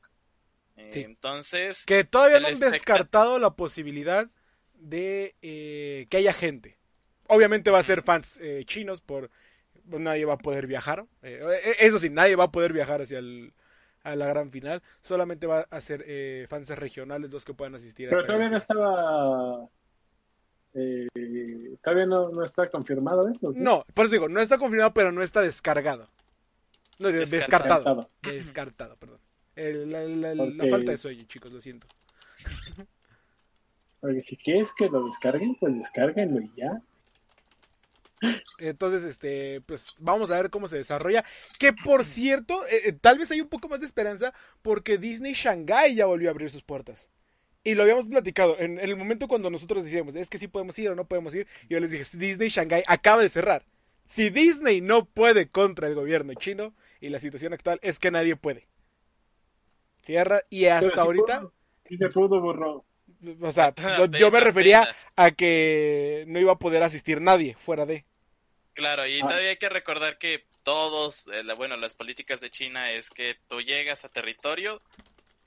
[0.78, 1.00] Eh, Sí.
[1.02, 4.28] Entonces, Que todavía no han descartado la posibilidad
[4.74, 6.78] de eh, que haya gente.
[7.26, 9.30] Obviamente va a ser fans eh, chinos por
[9.84, 11.04] nadie va a poder viajar.
[11.22, 13.52] Eh, eh, eso sí, nadie va a poder viajar hacia el,
[14.02, 14.82] a la gran final.
[15.02, 18.06] Solamente va a ser eh, fans regionales los que puedan asistir.
[18.06, 19.68] a Pero esta todavía no estaba.
[20.74, 21.08] eh,
[21.82, 23.52] todavía no, no está confirmado eso.
[23.52, 23.58] ¿sí?
[23.60, 26.08] No, por eso digo, no está confirmado, pero no está descargado.
[26.98, 27.78] No, de- Descartado.
[27.84, 28.10] descartado.
[28.22, 29.20] Descartado, perdón.
[29.58, 30.70] El- la, la- la Ok.
[30.70, 31.86] falta de sueño, chicos, lo siento.
[34.00, 36.80] Porque si quieres que lo descarguen, pues descárguenlo y ya.
[38.58, 41.24] Entonces, este, pues vamos a ver cómo se desarrolla.
[41.58, 45.32] Que por cierto, eh, eh, tal vez hay un poco más de esperanza porque Disney
[45.34, 47.08] Shanghai ya volvió a abrir sus puertas.
[47.64, 50.78] Y lo habíamos platicado en, en el momento cuando nosotros decíamos, es que sí podemos
[50.78, 51.46] ir o no podemos ir.
[51.68, 53.64] Yo les dije, Disney Shanghai acaba de cerrar.
[54.06, 58.36] Si Disney no puede contra el gobierno chino y la situación actual es que nadie
[58.36, 58.66] puede.
[60.08, 61.52] Cierra y hasta ahorita, pudo,
[61.86, 62.86] sí se pudo, burro.
[63.42, 67.84] o sea, yo, yo me refería a que no iba a poder asistir nadie fuera
[67.84, 68.06] de.
[68.72, 69.26] Claro, y Ah.
[69.26, 73.36] todavía hay que recordar que todos, eh, la- bueno, las políticas de China es que
[73.48, 74.80] tú llegas a territorio,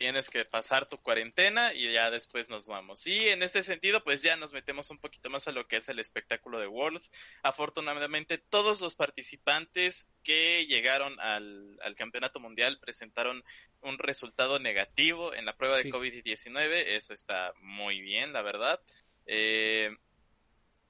[0.01, 3.05] tienes que pasar tu cuarentena y ya después nos vamos.
[3.05, 5.89] Y en ese sentido, pues ya nos metemos un poquito más a lo que es
[5.89, 7.11] el espectáculo de Worlds.
[7.43, 13.43] Afortunadamente, todos los participantes que llegaron al, al campeonato mundial presentaron
[13.81, 15.91] un resultado negativo en la prueba de Sí.
[15.91, 16.95] COVID-19.
[16.97, 18.81] Eso está muy bien, la verdad.
[19.27, 19.95] Eh,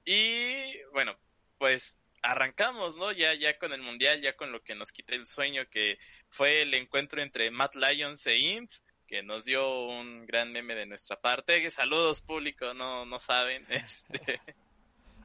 [0.06, 1.18] y bueno,
[1.58, 3.12] pues arrancamos, ¿no?
[3.12, 5.98] Ya, ya con el mundial, ya con lo que nos quité el sueño, que
[6.30, 10.86] fue el encuentro entre Matt Lyons e Ints, que nos dio un gran meme de
[10.86, 11.70] nuestra parte.
[11.70, 13.62] Saludos público, no, no saben.
[13.68, 14.40] Este,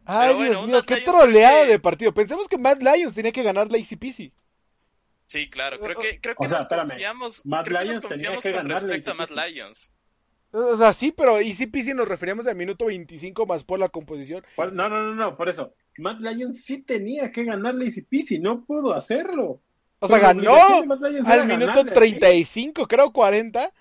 [0.03, 2.13] Ay, bueno, Dios mío, qué Lyons troleada que- de partido.
[2.13, 4.33] Pensemos que Matt Lyons tenía que ganar la ACPC.
[5.25, 7.87] sí, claro, creo que, creo O que sea, nos espérame, confiamos, Matt creo que nos
[8.01, 9.31] Lyons tenía confiamos que con ganarle respecto a Matt.
[9.31, 9.91] Lyons.
[10.51, 14.43] O sea, sí, pero ACPC nos referíamos al minuto 25 más por la composición.
[14.57, 15.73] No, no, no, no, por eso.
[15.97, 19.61] Matt Lyons sí tenía que ganarle ACPC, no pudo hacerlo.
[19.99, 23.71] O sea, ganó de al minuto ganarle, 35, creo 40.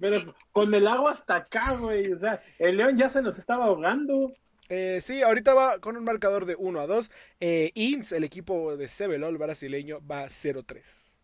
[0.00, 2.12] Pero con el agua hasta acá, güey.
[2.12, 4.32] O sea, el León ya se nos estaba ahogando.
[4.68, 7.10] Eh, sí, ahorita va con un marcador de 1 a 2.
[7.40, 11.18] Eh, Inns, el equipo de CBLOL brasileño, va 0-3.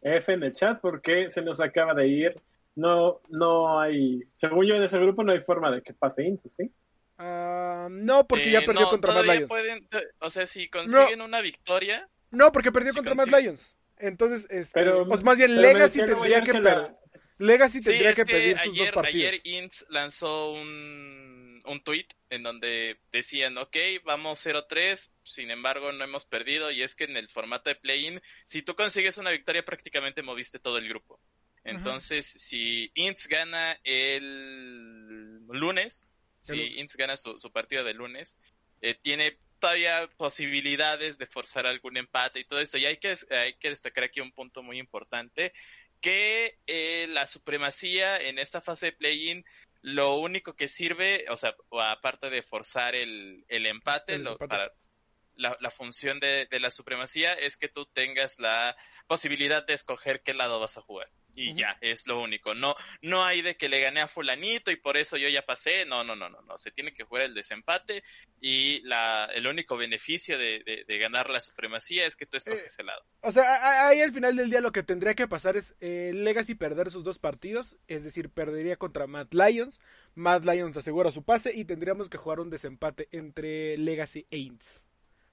[0.00, 2.40] F en el chat porque se nos acaba de ir.
[2.76, 4.22] No, no hay.
[4.36, 6.70] Según yo en ese grupo no hay forma de que pase Intus, ¿sí?
[7.16, 9.48] Ah, no, porque ya Eh, perdió no, contra Lyons.
[9.48, 9.88] pueden,
[10.20, 13.40] o sea, si consiguen una victoria, No, porque perdió Sí contra consigue.
[13.42, 13.74] Lyons.
[13.98, 16.76] Entonces, este, Pero, o más bien Legacy tendría que que perder.
[16.78, 16.98] la-
[17.40, 19.28] Legacy tendría que que pedir sus ayer, dos partidos.
[19.28, 26.02] ayer Ints lanzó un, un tweet en donde decían, ok, vamos 0-3, sin embargo no
[26.04, 29.64] hemos perdido, y es que en el formato de play-in, si tú consigues una victoria
[29.64, 31.20] prácticamente moviste todo el grupo.
[31.64, 36.06] Entonces, si Ints gana el lunes,
[36.48, 36.78] El si lunes.
[36.78, 38.36] Ints gana su, su partido de lunes,
[38.80, 42.78] eh, tiene todavía posibilidades de forzar algún empate y todo esto.
[42.78, 45.52] Y hay que, hay que destacar aquí un punto muy importante,
[46.00, 49.44] que eh, la supremacía en esta fase de play-in,
[49.80, 54.72] lo único que sirve, o sea, aparte de forzar el, el empate, El lo- para
[55.34, 60.22] la, la función de, de la supremacía es que tú tengas la posibilidad de escoger
[60.22, 61.08] qué lado vas a jugar.
[61.40, 62.54] Y ya, es lo único.
[62.54, 65.84] No, no hay de que le gané a fulanito y por eso yo ya pasé.
[65.86, 66.58] No, no, no, no, no.
[66.58, 68.02] Se tiene que jugar el desempate
[68.40, 72.78] y la, el único beneficio de, de- de ganar la supremacía es que tú escoges
[72.78, 73.04] el lado.
[73.20, 76.54] O sea, ahí al final del día lo que tendría que pasar es eh, Legacy
[76.54, 79.80] perder sus dos partidos, es decir, perdería contra Mad Lions,
[80.14, 84.84] Mad Lions asegura su pase y tendríamos que jugar un desempate entre Legacy e Ints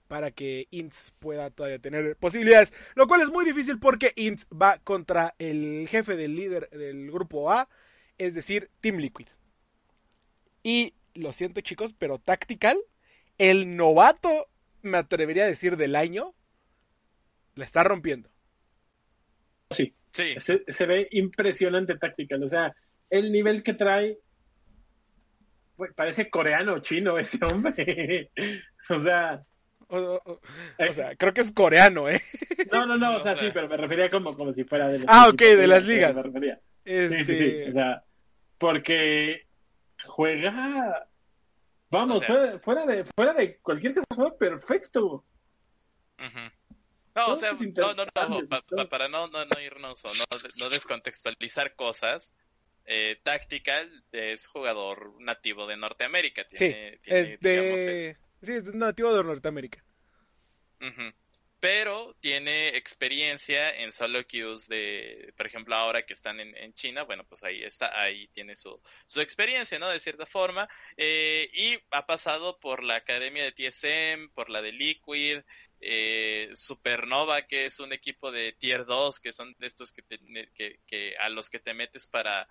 [0.08, 4.80] para que Ints pueda todavía tener posibilidades, lo cual es muy difícil porque Ints va
[4.80, 7.68] contra el jefe del líder del grupo A,
[8.18, 9.28] es decir, Team Liquid.
[10.64, 12.78] Y lo siento chicos, pero Tactical,
[13.38, 14.48] el novato,
[14.82, 16.34] me atrevería a decir del año,
[17.56, 18.30] la está rompiendo.
[19.72, 22.42] Sí, Sí, se, se ve impresionante Tactical.
[22.42, 22.74] O sea,
[23.10, 24.18] el nivel que trae.
[25.76, 28.32] güey, parece coreano o chino ese hombre.
[28.90, 29.44] o sea.
[29.88, 30.42] O, o- o-
[30.80, 32.22] eh, o sea, creo que es coreano, ¿eh?
[32.72, 34.88] no, no, no, o sea, o sea- sí, pero me refería como, como si fuera
[34.88, 36.16] de los Ah, ok, de las ligas.
[36.16, 36.60] Me refería.
[36.84, 37.70] Este, Sí, sí, sí.
[37.70, 38.04] O sea,
[38.58, 39.46] porque
[40.06, 41.08] juega.
[41.92, 45.24] Vamos, O sea- fuera, fuera de, fuera de cualquier cosa, juega perfecto.
[47.16, 50.26] No, o sea, no, no, no, pa- pa- para no, no, no irnos o no,
[50.60, 52.34] no descontextualizar cosas,
[52.86, 56.44] eh, Tactical es jugador nativo de Norteamérica.
[56.50, 58.18] sí, Tiene, tiene, es digamos, el- de...
[58.46, 59.84] Sí, es nativo de Norteamérica.
[61.60, 67.04] Pero tiene experiencia en solo queues de, por ejemplo, ahora que están en, en China,
[67.04, 69.90] bueno, pues ahí está, ahí tiene su, su experiencia, ¿no?
[69.90, 70.68] De cierta forma.
[70.96, 75.40] Eh, y ha pasado por la academia de TSM, por la de Liquid,
[75.82, 80.20] eh, Supernova, que es un equipo de Tier 2, que son de estos que, te-
[80.54, 82.48] que, que a los que te metes para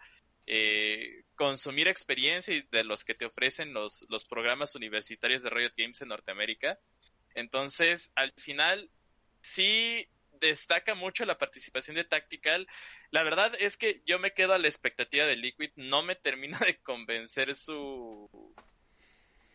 [0.46, 5.72] eh, consumir experiencia y de los que te ofrecen los, los programas universitarios de Riot
[5.76, 6.78] Games en Norteamérica.
[7.34, 8.90] Entonces, al final,
[9.42, 10.06] sí
[10.40, 12.66] destaca mucho la participación de Tactical.
[13.10, 15.70] La verdad es que yo me quedo a la expectativa de Liquid.
[15.76, 18.28] No me termina de convencer su.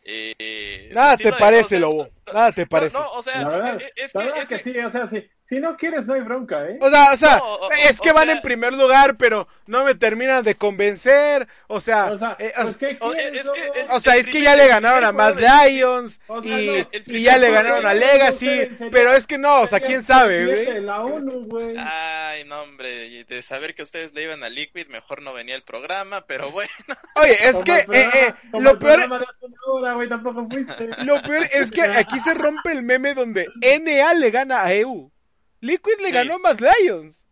[0.04, 2.08] eh, su Nada te parece, Lobo.
[2.32, 2.98] Nada te parece.
[2.98, 5.08] No, o sea, La verdad, eh, es la que, verdad ese- que sí, o sea,
[5.08, 5.30] sí.
[5.50, 6.78] Si no quieres, no hay bronca, ¿eh?
[6.80, 9.48] O sea, o sea, No, o- es que o van sea- en primer lugar, pero
[9.66, 11.48] no me terminan de convencer.
[11.66, 14.56] O sea, O sea, eh, pues, ¿qué o- quieres, es que- el- sea, es ya
[14.56, 18.70] le ganaron a Mad Lions O sea, y, no, y ya le ganaron a Legacy,
[18.92, 20.66] pero es que no, o sea, quién sabe, güey.
[20.66, 21.76] de la ONU, güey.
[21.80, 25.64] Ay, no, hombre, de saber que ustedes le iban a Liquid, mejor no venía el
[25.64, 26.70] programa, pero bueno.
[27.16, 29.96] Oye, es Como que eh, eh, lo peor, hora,
[31.04, 35.12] lo peor es que aquí se rompe el meme donde NA le gana a EU.
[35.62, 36.14] Liquid le Sí.
[36.14, 37.26] ganó a Mad Lions.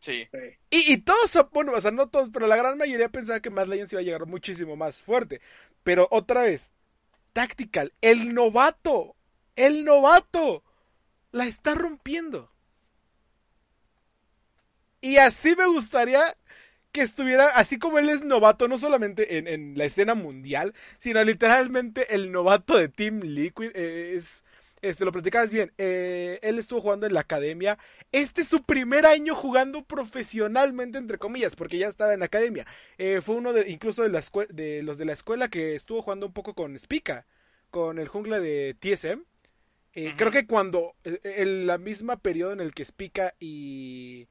[0.00, 0.58] Sí, Sí.
[0.70, 3.68] Y, y todos, bueno, o sea, no todos, pero la gran mayoría pensaba que Mad
[3.68, 5.40] Lions iba a llegar muchísimo más fuerte.
[5.84, 6.72] Pero otra vez,
[7.34, 9.16] Tactical, el novato,
[9.56, 10.64] el novato,
[11.32, 12.50] la está rompiendo.
[15.00, 16.36] Y así me gustaría
[16.92, 21.22] que estuviera, así como él es novato, no solamente en, en la escena mundial, sino
[21.24, 23.72] literalmente el novato de Team Liquid.
[23.74, 24.43] eh, es,
[24.88, 27.78] este, lo platicabas bien, eh, él estuvo jugando en la academia.
[28.12, 32.66] Este es su primer año jugando profesionalmente, entre comillas, porque ya estaba en la academia.
[32.98, 36.02] Eh, fue uno de, incluso de, la escue- de los de la escuela que estuvo
[36.02, 37.26] jugando un poco con Spica,
[37.70, 39.22] con el jungla de TSM.
[39.94, 40.14] Eh.
[40.16, 44.28] Creo que cuando, eh, en la misma periodo en el que Spica y...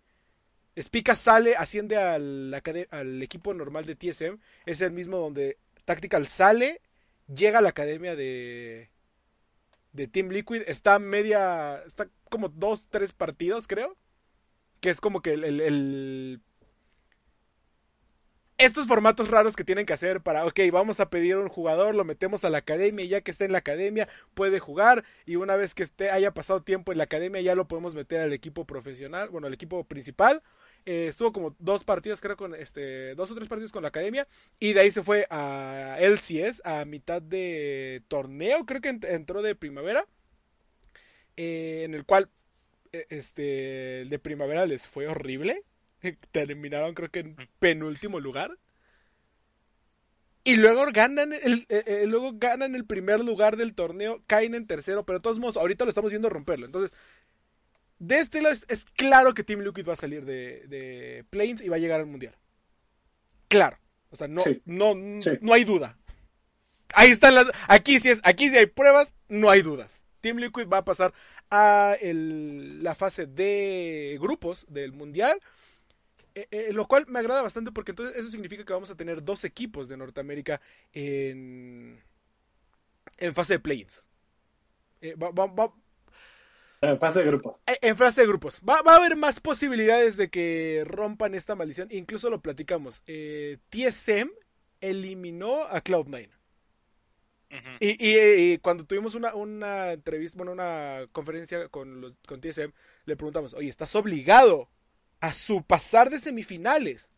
[0.79, 2.53] Spica sale, asciende al,
[2.89, 6.81] al equipo normal de TSM, es el mismo donde Tactical sale,
[7.27, 8.89] llega a la academia de,
[9.93, 13.95] de Team Liquid, está media, está como dos, tres partidos creo,
[14.81, 16.41] que es como que el,
[18.57, 22.05] estos formatos raros que tienen que hacer para, ok, vamos a pedir un jugador, lo
[22.05, 25.55] metemos a la academia y ya que esté en la academia puede jugar y una
[25.55, 28.65] vez que esté, haya pasado tiempo en la academia ya lo podemos meter al equipo
[28.65, 30.41] profesional, bueno, al equipo principal.
[30.85, 34.27] Eh, estuvo como dos partidos, creo, con este, dos o tres partidos con la academia
[34.59, 39.41] y de ahí se fue a LCS a mitad de torneo, creo que ent- entró
[39.41, 40.05] de primavera,
[41.37, 42.29] eh, en el cual
[42.93, 45.63] eh, este, el de primavera les fue horrible.
[46.31, 48.57] Terminaron creo que en penúltimo lugar.
[50.45, 54.67] Y luego ganan el, eh, eh, luego ganan el primer lugar del torneo, caen en
[54.67, 56.65] tercero, pero de todos modos, ahorita lo estamos viendo romperlo.
[56.65, 56.91] Entonces,
[58.07, 61.61] de este lado es, es claro que Team Liquid va a salir de, de Plains
[61.61, 62.35] y va a llegar al mundial.
[63.47, 63.77] Claro.
[64.09, 64.61] O sea, no, Sí.
[64.65, 65.31] no, Sí.
[65.41, 65.97] no hay duda.
[66.93, 67.47] Ahí están las.
[67.67, 70.05] Aquí sí es, aquí sí hay pruebas, no hay dudas.
[70.21, 71.13] Team Liquid va a pasar
[71.49, 75.39] a el- la fase de grupos del mundial.
[76.35, 79.23] eh, eh, lo cual me agrada bastante porque entonces eso significa que vamos a tener
[79.23, 80.59] dos equipos de Norteamérica
[80.91, 82.01] en,
[83.19, 84.07] en fase de play-ins.
[85.01, 85.73] Eh, va- va- va-
[86.83, 87.59] En fase de grupos.
[87.65, 88.59] Eh, En fase de grupos.
[88.67, 91.87] Va, va a haber más posibilidades de que rompan esta maldición.
[91.91, 93.01] Incluso lo platicamos.
[93.07, 94.29] Eh, TSM
[94.81, 96.29] eliminó a Cloud9.
[97.51, 97.59] Ujú.
[97.79, 102.73] Y, y- y cuando tuvimos una, una entrevista, bueno, una conferencia con, los, con TSM,
[103.05, 104.69] le preguntamos, oye, ¿estás obligado
[105.21, 107.11] a su pasar de semifinales?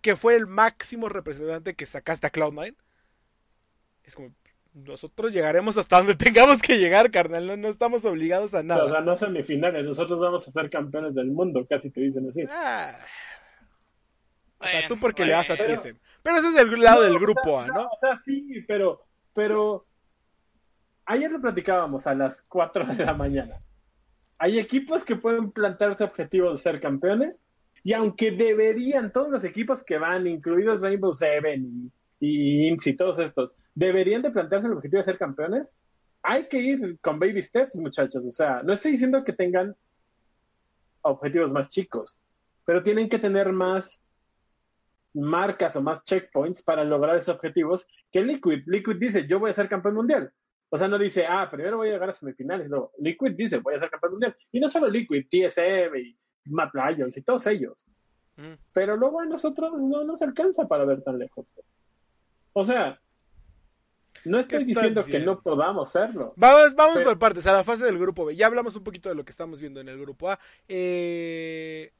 [0.00, 2.76] Que fue el máximo representante que sacaste a Cloud9.
[4.04, 4.34] Es como,
[4.74, 7.46] nosotros llegaremos hasta donde tengamos que llegar, carnal.
[7.46, 8.84] No, no estamos obligados a nada.
[8.84, 12.42] O sea, no semifinales, nosotros vamos a ser campeones del mundo, casi te dicen así.
[12.50, 12.92] Ah,
[14.58, 15.74] o sea, tú porque le vas a bueno.
[15.74, 15.96] TSM.
[16.22, 17.82] Pero eso es del lado del grupo o A, ¿no?
[17.82, 19.04] O sea, sí, pero,
[19.34, 19.86] pero
[21.04, 23.56] ayer lo platicábamos a las 4 de la mañana.
[24.38, 27.42] Hay equipos que pueden plantearse objetivos de ser campeones
[27.82, 32.94] y aunque deberían, todos los equipos que van, incluidos Rainbow Seven y, y Inks y
[32.94, 35.72] todos estos, deberían de plantearse el objetivo de ser campeones,
[36.22, 38.24] hay que ir con baby steps, muchachos.
[38.24, 39.74] O sea, no estoy diciendo que tengan
[41.02, 42.18] objetivos más chicos,
[42.64, 44.00] pero tienen que tener más
[45.14, 48.62] marcas o más checkpoints para lograr esos objetivos que Liquid.
[48.66, 50.32] Liquid dice, yo voy a ser campeón mundial.
[50.70, 52.70] O sea, no dice, ah, primero voy a llegar a semifinales.
[52.70, 54.36] No, Liquid dice, voy a ser campeón mundial.
[54.52, 57.86] Y no solo Liquid, TSM y Mad Lions y todos ellos.
[58.36, 58.54] Mm.
[58.72, 61.46] Pero luego a nosotros no nos alcanza para ver tan lejos.
[62.54, 62.98] O sea,
[64.24, 66.32] no estoy ¿Qué estás diciendo que no podamos serlo.
[66.36, 68.36] Vamos, vamos Pero- por partes, a la fase del grupo B.
[68.36, 70.38] Ya hablamos un poquito de lo que estamos viendo en el grupo A.
[70.68, 71.92] Eh,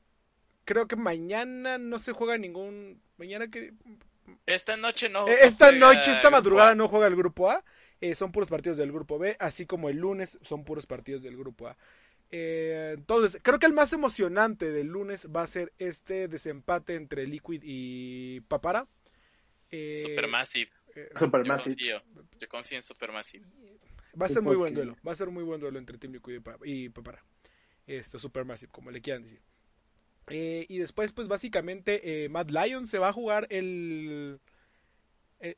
[0.65, 3.01] creo que mañana no se juega ningún.
[3.17, 3.73] Mañana que.
[4.47, 5.27] Esta noche no.
[5.29, 7.65] Eh, esta juega noche, esta madrugada no juega el grupo A.
[8.01, 11.37] Eh, son puros partidos del grupo B, así como el lunes son puros partidos del
[11.37, 11.77] grupo A.
[12.33, 17.27] Eh, entonces, creo que el más emocionante del lunes va a ser este desempate entre
[17.27, 18.87] Liquid y Papara.
[19.71, 20.71] Eh, Supermassive.
[20.95, 21.77] Eh, Yo Supermassive.
[21.77, 22.03] confío.
[22.39, 23.45] Yo confío en Supermassive.
[24.21, 24.97] Va a ser muy buen duelo.
[25.07, 27.25] Va a ser muy buen duelo entre Team Liquid y Pa- y Papara.
[27.87, 29.41] Esto, Supermassive, como le quieran decir.
[30.29, 34.39] Eh, y después, pues básicamente, eh, Mad Lion se va a jugar el,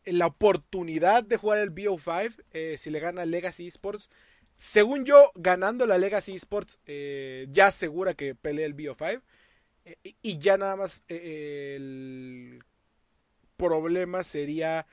[0.07, 4.09] la oportunidad de jugar el BO5 eh, si le gana Legacy Esports.
[4.57, 9.20] Según yo, ganando la Legacy Esports, eh, ya asegura que pelea el BO5.
[9.85, 12.62] eh, y- ya nada más eh, el
[13.57, 14.87] problema sería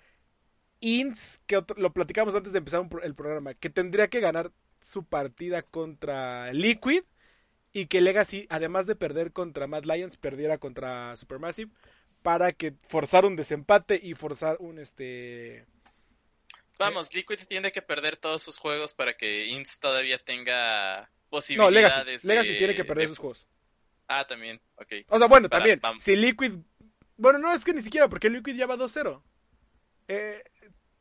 [0.81, 4.51] Ints, que otro- lo platicamos antes de empezar pro- el programa, que tendría que ganar
[4.81, 7.03] su partida contra Liquid
[7.71, 11.71] y que Legacy, además de perder contra Mad Lions, perdiera contra Supermassive
[12.23, 15.65] para que forzar un desempate y forzar un este
[16.79, 21.73] Vamos, Liquid tiene que perder todos sus juegos para que Ints todavía tenga no posibilidades.
[22.05, 23.47] Legacy de- Legacy tiene que perder de- sus juegos
[24.07, 24.91] Ah, también, ok.
[25.07, 26.01] o sea bueno Para- también vamos.
[26.03, 26.53] si Liquid
[27.17, 29.21] bueno no es que ni siquiera porque Liquid ya va 2-0
[30.07, 30.43] Eh,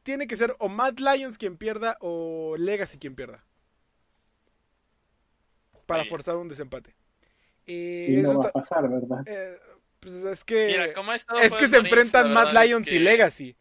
[0.03, 3.45] tiene que ser o Mad Lions quien pierda o Legacy quien pierda
[5.87, 6.95] para forzar un desempate
[7.67, 9.23] Y eso no va a pasar, ¿verdad?
[9.27, 9.59] eh,
[10.01, 12.87] pues es que Mira, ¿cómo ha estado es que se enfrentan Mad verdad es Lions
[12.89, 13.57] y que- Legacy.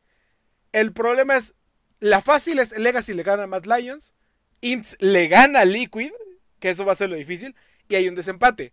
[0.71, 1.55] El problema es,
[1.99, 4.13] la fácil es Legacy le gana a Mad Lions,
[4.61, 6.11] Ints le gana a Liquid,
[6.59, 7.55] que eso va a ser lo difícil,
[7.87, 8.71] y hay un desempate.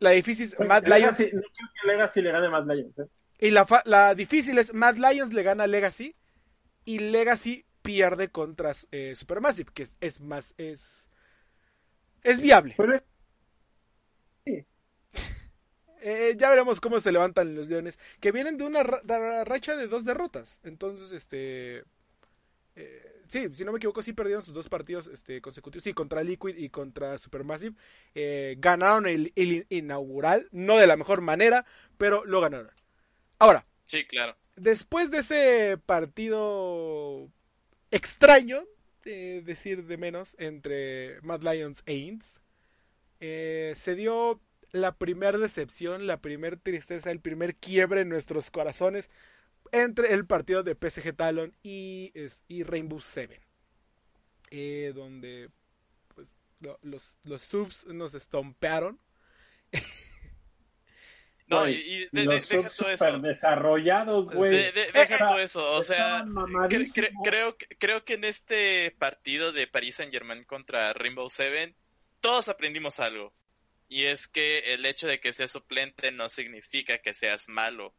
[0.00, 2.98] La difícil es Mad Lions Legacy, no creo que Legacy le gane más Lions.
[2.98, 3.06] ¿eh?
[3.38, 6.14] Y la, fa- la difícil es Mad Lions le gana a Legacy
[6.86, 11.08] y Legacy pierde contra eh, Supermassive, que es, es más es
[12.24, 12.74] es viable.
[12.76, 13.04] Pero es-
[16.00, 19.86] Eh, ya veremos cómo se levantan los Leones, que vienen de una ra- racha de
[19.88, 20.60] dos derrotas.
[20.62, 21.84] Entonces, este...
[22.76, 25.84] eh, sí, si no me equivoco, sí perdieron sus dos partidos este, consecutivos.
[25.84, 27.76] Sí, contra Liquid y contra Supermassive.
[28.14, 31.66] Eh, ganaron el, el inaugural, no de la mejor manera,
[31.98, 32.72] pero lo ganaron.
[33.44, 34.34] Ahora, Sí, claro.
[34.56, 37.28] después de ese partido
[37.90, 38.64] extraño,
[39.04, 42.40] eh, decir de menos, entre Mad Lions e Ints,
[43.20, 44.40] eh, se dio
[44.72, 49.10] la primer decepción, la primer tristeza, el primer quiebre en nuestros corazones
[49.72, 53.40] entre el partido de PSG Talon y, es- y Rainbow Seven.
[54.50, 55.50] Eh, donde
[56.14, 58.98] pues, lo- los, los subs nos estompearon.
[61.46, 63.18] No, y, y de- de- los deja todo eso.
[63.18, 64.50] desarrollados, güey.
[64.50, 68.94] De- de- deja todo eso, o sea, cre- cre- creo, que- creo que en este
[68.98, 71.76] partido de Paris Saint Germain contra Rainbow Seven,
[72.20, 73.34] todos aprendimos algo.
[73.88, 77.94] Y es que el hecho de que seas suplente no significa que seas malo.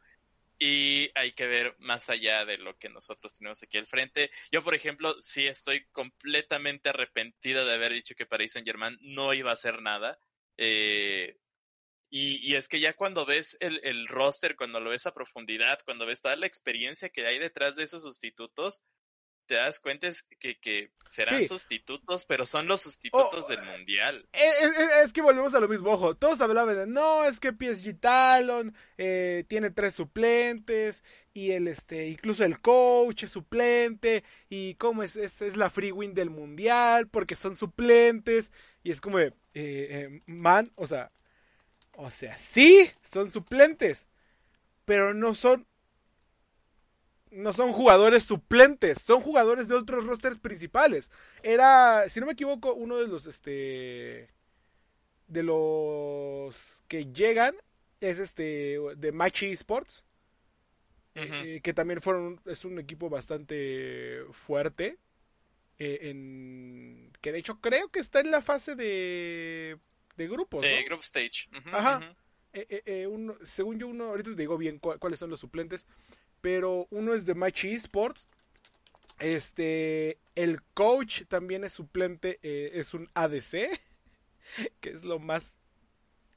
[0.57, 4.31] Y hay que ver más allá de lo que nosotros tenemos aquí al frente.
[4.51, 9.33] Yo, por ejemplo, sí estoy completamente arrepentido de haber dicho que Paris Saint Germain no
[9.33, 10.17] iba a hacer nada.
[10.57, 11.37] Eh,
[12.17, 15.79] y, y es que ya cuando ves el, el roster, cuando lo ves a profundidad,
[15.83, 18.83] cuando ves toda la experiencia que hay detrás de esos sustitutos,
[19.47, 21.47] te das cuenta es que, que serán Sí.
[21.49, 24.25] sustitutos, pero son los sustitutos Oh, del mundial.
[24.31, 27.39] Eh, eh, eh, Es que volvemos a lo mismo, ojo, todos hablaban de, no, es
[27.39, 34.23] que PSG Talon eh, tiene tres suplentes y el, este, incluso el coach es suplente
[34.49, 38.51] y cómo es, es, es la free win del mundial porque son suplentes
[38.83, 41.11] y es como de, eh, eh, man, o sea,
[41.97, 44.07] o sea, sí, son suplentes,
[44.85, 45.65] pero no son,
[47.31, 51.11] no son jugadores suplentes, son jugadores de otros rosters principales.
[51.43, 54.29] Era, si no me equivoco, uno de los, este,
[55.27, 57.55] de los que llegan
[58.01, 60.03] es este de Machi Sports,
[61.15, 64.97] eh, que también fueron, es un equipo bastante fuerte,
[65.79, 69.77] eh, en, que de hecho creo que está en la fase de,
[70.15, 70.85] de grupos, De ¿no?
[70.85, 71.47] Group Stage.
[71.71, 72.15] Ajá.
[72.53, 75.87] Eh, eh, eh, uno- según yo, uno, ahorita te digo bien cuáles son los suplentes,
[76.41, 78.27] pero uno es de Machi Esports.
[79.19, 83.69] Este, el coach también es suplente, eh, es un ADC,
[84.81, 85.57] que es lo más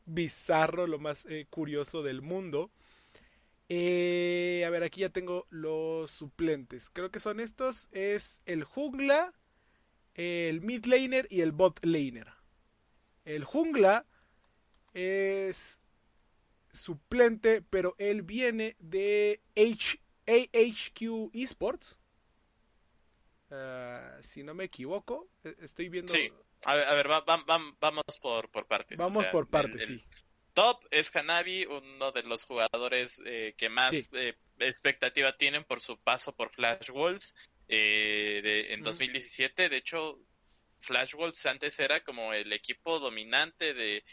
[0.07, 2.71] bizarro, lo más curioso del mundo.
[3.69, 6.89] Eh, a ver, aquí ya tengo los suplentes.
[6.91, 7.89] Creo que son estos.
[7.93, 9.35] Es el jungla,
[10.15, 12.29] el mid laner y el bot laner.
[13.25, 14.07] El jungla
[14.95, 15.81] es
[16.73, 21.99] suplente, pero él viene de H AHQ Esports.
[23.51, 26.13] Ah, si no me equivoco, e- estoy viendo.
[26.13, 26.31] Sí.
[26.65, 28.99] A ver, a ver, va- va- va- vamos por, por partes.
[28.99, 30.05] o Vamos sea, por partes, el sí.
[30.53, 34.09] Top es Hanabi, uno de los jugadores eh, que más Sí.
[34.15, 37.35] eh, expectativa tienen por su paso por Flash Wolves
[37.69, 38.87] eh, de- en Ujú.
[38.91, 39.69] 2017.
[39.69, 40.19] De hecho,
[40.81, 44.05] Flash Wolves antes era como el equipo dominante de,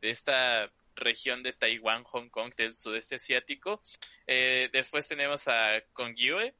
[0.00, 3.82] de esta región de Taiwán, Hong Kong, del sudeste asiático.
[4.26, 6.54] Eh, después tenemos a Kongyue,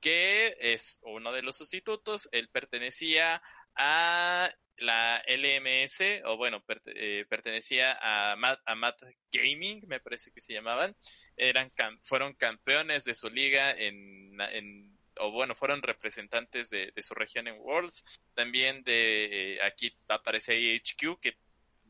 [0.00, 2.28] que es uno de los sustitutos.
[2.32, 3.42] Él pertenecía
[3.76, 9.00] a la LMS, o bueno, eh, pertenecía a Mat, a Mat
[9.30, 10.96] Gaming, me parece que se llamaban.
[11.36, 11.70] Eran
[12.02, 17.46] fueron campeones de su liga en, en- o bueno, fueron representantes de, de su región
[17.48, 18.04] en Worlds.
[18.34, 21.36] También de, eh, aquí aparece HQ, que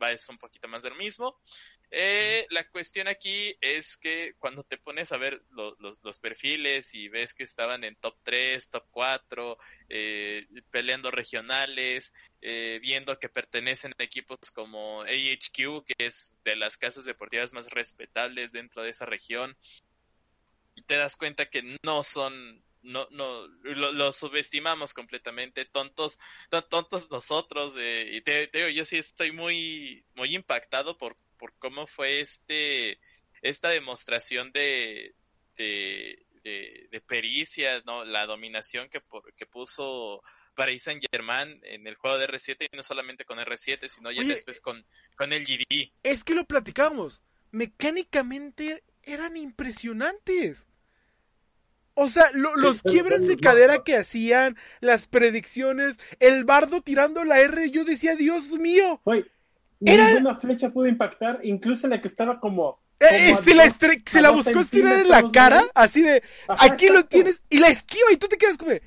[0.01, 1.39] va, es un poquito más del mismo.
[1.97, 6.93] Eh, la cuestión aquí es que cuando te pones a ver lo- los, los perfiles
[6.93, 9.59] y ves que estaban en top 3, top 4,
[9.89, 16.77] eh, peleando regionales, eh, viendo que pertenecen a equipos como AHQ, que es de las
[16.77, 19.57] casas deportivas más respetables dentro de esa región,
[20.75, 26.19] y te das cuenta que no son, no, no, lo, lo subestimamos completamente, tontos,
[26.51, 31.17] ton- tontos nosotros, eh, y te, te digo, yo sí estoy muy, muy impactado por,
[31.39, 33.01] por cómo fue este,
[33.43, 35.15] esta demostración de,
[35.57, 38.05] de, de, de pericia, ¿no?
[38.05, 40.23] La dominación que, por- que puso
[40.55, 44.21] Paris Saint Germain en el juego de R7 y no solamente con R7, sino ya
[44.21, 45.91] Oye, después con, con el GD.
[46.03, 47.23] Es que lo platicamos.
[47.51, 50.67] Mecánicamente eran impresionantes.
[51.95, 57.25] O sea, lo- los pero quiebres de cadera que hacían, las predicciones, el bardo tirando
[57.25, 59.01] la R, yo decía, Dios mío.
[59.05, 59.25] Güey,
[59.81, 62.83] Era- ninguna flecha pudo impactar, incluso la que estaba como.
[63.01, 63.77] Eh, como eh, se la, dos-
[64.07, 67.69] se la buscó estirar en la cara, así de, Ajá, aquí lo tienes, y la
[67.69, 68.83] esquiva, y tú te quedas como, de,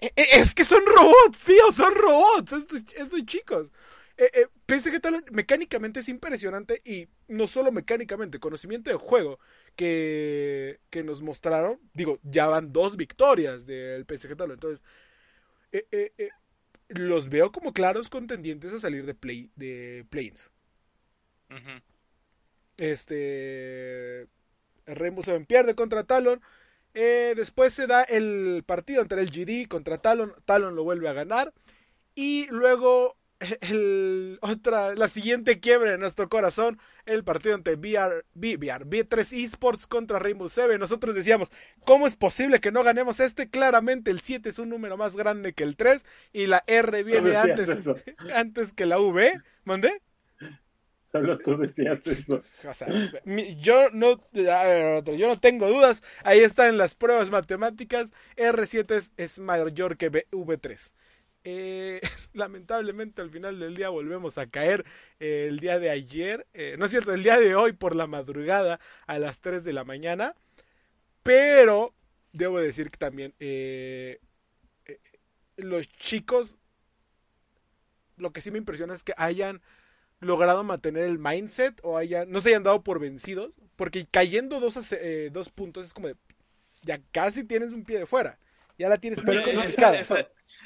[0.00, 3.72] "Eh, es que son robots, tío, son robots, estos, estos chicos.
[4.16, 9.38] Eh, eh, PSG Talon mecánicamente es impresionante, y no solo mecánicamente, conocimiento de juego
[9.78, 14.84] que, que nos mostraron, digo, ya van dos victorias del PSG Talon, entonces,
[15.72, 16.30] eh, eh, eh,
[16.88, 20.50] los veo como claros contendientes a salir de play de play-ins.
[21.50, 21.80] Ujú.
[22.78, 24.26] Este.
[24.86, 26.40] Rainbow Seven pierde contra Talon.
[26.94, 30.34] Eh, después se da el partido entre el GD contra Talon.
[30.46, 31.54] Talon lo vuelve a ganar.
[32.14, 33.17] Y luego
[33.60, 36.78] el, otra, la siguiente quiebre en nuestro corazón.
[37.06, 40.78] El partido entre VR, VR, V3 Esports contra Rainbow Seven.
[40.78, 41.50] Nosotros decíamos,
[41.84, 43.48] ¿cómo es posible que no ganemos este?
[43.48, 46.04] Claramente el 7 es un número más grande que el 3.
[46.32, 47.94] Y la R viene antes, eso.
[48.34, 49.40] antes que la V.
[49.64, 50.02] ¿Mandé?
[51.10, 52.42] Solo tú decías eso.
[52.68, 52.88] O sea,
[53.24, 56.02] mi- yo no, yo no tengo dudas.
[56.22, 58.12] Ahí están las pruebas matemáticas.
[58.36, 60.92] R7 es, es mayor que V- V3.
[61.44, 62.00] Eh,
[62.34, 64.84] lamentablemente al final del día volvemos a caer
[65.20, 68.06] eh, el día de ayer, eh, no es cierto, el día de hoy por la
[68.06, 70.34] madrugada a las 3 de la mañana,
[71.22, 71.94] pero
[72.32, 74.20] debo decir que también eh,
[74.86, 75.00] eh,
[75.56, 76.58] los chicos,
[78.16, 79.62] lo que sí me impresiona es que hayan
[80.20, 84.92] logrado mantener el mindset o hayan, no se hayan dado por vencidos, porque cayendo dos,
[84.92, 86.16] eh, dos puntos es como de,
[86.82, 88.38] ya casi tienes un pie de fuera.
[88.78, 90.00] Ya la tienes muy Pero complicada.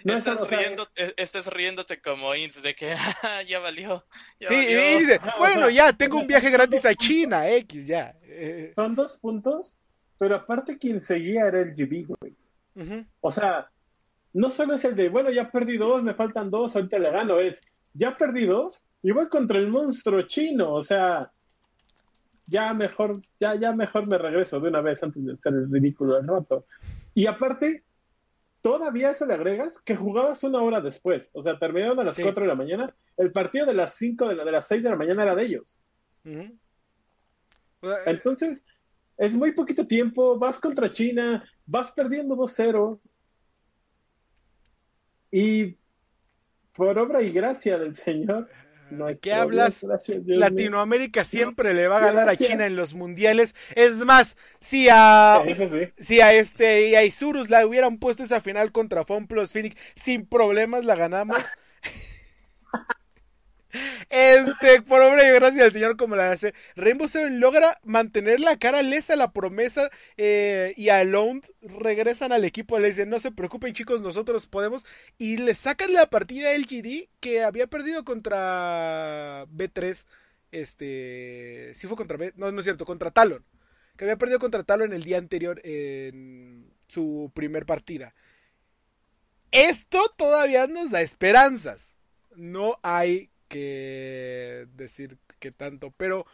[0.04, 2.92] No estás, riendo- eh, estás riéndote como Inns de que
[3.22, 4.04] "Ah, ya valió.
[4.40, 4.70] ya Sí, valió".
[4.70, 8.14] y dice, bueno, ya, tengo un viaje gratis a China, X, ya.
[8.22, 9.78] Eh, Son dos puntos,
[10.18, 12.34] pero aparte quien seguía era el GB, güey.
[13.20, 13.68] O sea,
[14.32, 17.38] no solo es el de, bueno, ya perdí dos, me faltan dos, ahorita le gano,
[17.38, 17.60] es,
[17.92, 21.30] ya perdí dos y voy contra el monstruo chino, o sea,
[22.46, 26.16] ya mejor, ya, ya mejor me regreso de una vez antes de hacer el ridículo
[26.16, 26.66] del rato.
[27.14, 27.82] Y aparte,
[28.62, 32.22] todavía eso le agregas que jugabas una hora después, o sea, terminaron a las Sí.
[32.22, 34.90] 4 de la mañana, el partido de las 5 de la, de las 6 de
[34.90, 35.78] la mañana era de ellos.
[36.24, 36.52] Eh,
[38.06, 38.64] Entonces,
[39.18, 43.00] es muy poquito tiempo, vas contra China, vas perdiendo 2-0
[45.30, 45.76] y
[46.74, 48.48] por obra y gracia del Señor,
[48.92, 49.82] no ¿De qué hablas?
[49.82, 50.20] Gracias.
[50.26, 52.36] Latinoamérica siempre le va a ganar a.
[52.36, 53.54] China en los mundiales.
[53.74, 55.88] Es más, si a, sí.
[55.98, 59.76] si a este y a Isurus la hubieran puesto esa final contra Fon Plus Phoenix,
[59.94, 61.38] sin problemas la ganamos.
[64.12, 68.58] Este, por obra y gracia del Señor, como la hace, Rainbow Seven logra mantener la
[68.58, 69.88] cara lesa la promesa
[70.18, 74.84] eh, y a Lone regresan al equipo, le dicen, no se preocupen chicos, nosotros podemos,
[75.16, 80.04] y le sacan la partida LGD que había perdido contra B3,
[80.50, 83.42] este, sí fue contra B, no, no es cierto, contra Talon,
[83.96, 88.14] que había perdido contra Talon el día anterior en su primer partida.
[89.52, 91.96] Esto todavía nos da esperanzas.
[92.34, 96.26] No hay que decir que tanto, pero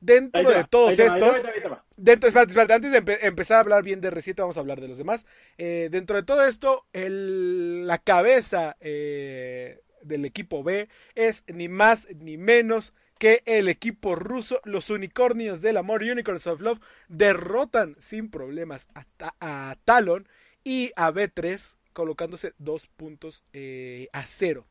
[0.00, 1.60] dentro de todos va, ahí va, estos, ahí ahí
[1.96, 4.80] dentro, espérate, espérate, antes de empe- empezar a hablar bien de R7, vamos a hablar
[4.80, 5.26] de los demás.
[5.58, 12.06] Eh, dentro de todo esto, el- la cabeza eh, del equipo B es ni más
[12.14, 16.78] ni menos que el equipo ruso, los unicornios del amor, Unicorns of Love,
[17.08, 20.28] derrotan sin problemas a, Ta- a Talon
[20.62, 24.68] y a B3, colocándose dos puntos eh, a cero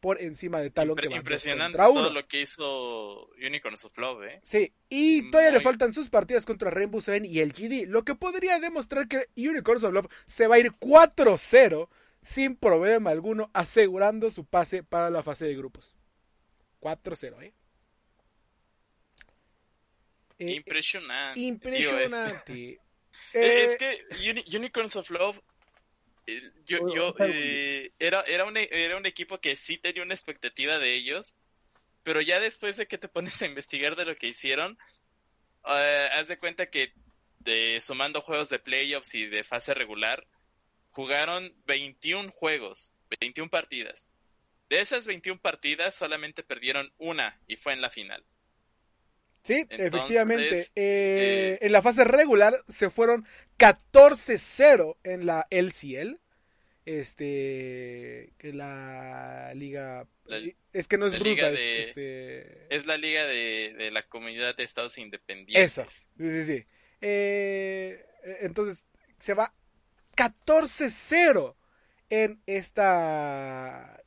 [0.00, 0.96] por encima de Talon.
[0.96, 2.00] Impre- que impresionante contra uno.
[2.02, 4.40] todo lo que hizo Unicorns of Love, ¿eh?
[4.42, 8.14] Sí, y todavía le faltan sus partidas contra Rainbow Seven y el GD, lo que
[8.14, 11.88] podría demostrar que Unicorns of Love se va a ir 4-0
[12.22, 15.94] sin problema alguno, asegurando su pase para la fase de grupos.
[16.80, 17.52] 4-0, ¿eh?
[20.38, 21.40] Eh, Impresionante.
[21.40, 22.80] Impresionante.
[23.32, 25.38] es, Eh, es que Uni- Unicorns of Love,
[26.66, 30.02] yo, Bueno, yo, o sea, eh, era, era, un, era un equipo que sí tenía
[30.02, 31.36] una expectativa de ellos,
[32.02, 34.78] pero ya después de que te pones a investigar de lo que hicieron,
[35.66, 36.92] eh, haz de cuenta que
[37.40, 40.26] de, sumando juegos de playoffs y de fase regular,
[40.90, 44.10] jugaron 21 juegos, 21 partidas.
[44.68, 48.24] De esas 21 partidas solamente perdieron una y fue en la final.
[49.42, 50.60] Sí, Entonces, efectivamente.
[50.60, 53.26] Eh, eh, en la fase regular se fueron
[53.58, 56.18] 14-0 en la LCL.
[56.86, 58.32] Este.
[58.38, 60.06] que la liga.
[60.24, 60.40] La-
[60.72, 62.74] es que no es rusa, es este.
[62.74, 65.78] Es la liga de, de la comunidad de estados independientes.
[65.78, 65.86] Eso.
[66.18, 66.64] Sí, sí, sí.
[67.00, 68.86] Eh, eh, entonces,
[69.18, 69.54] se va
[70.16, 71.54] 14-0
[72.08, 74.02] en esta.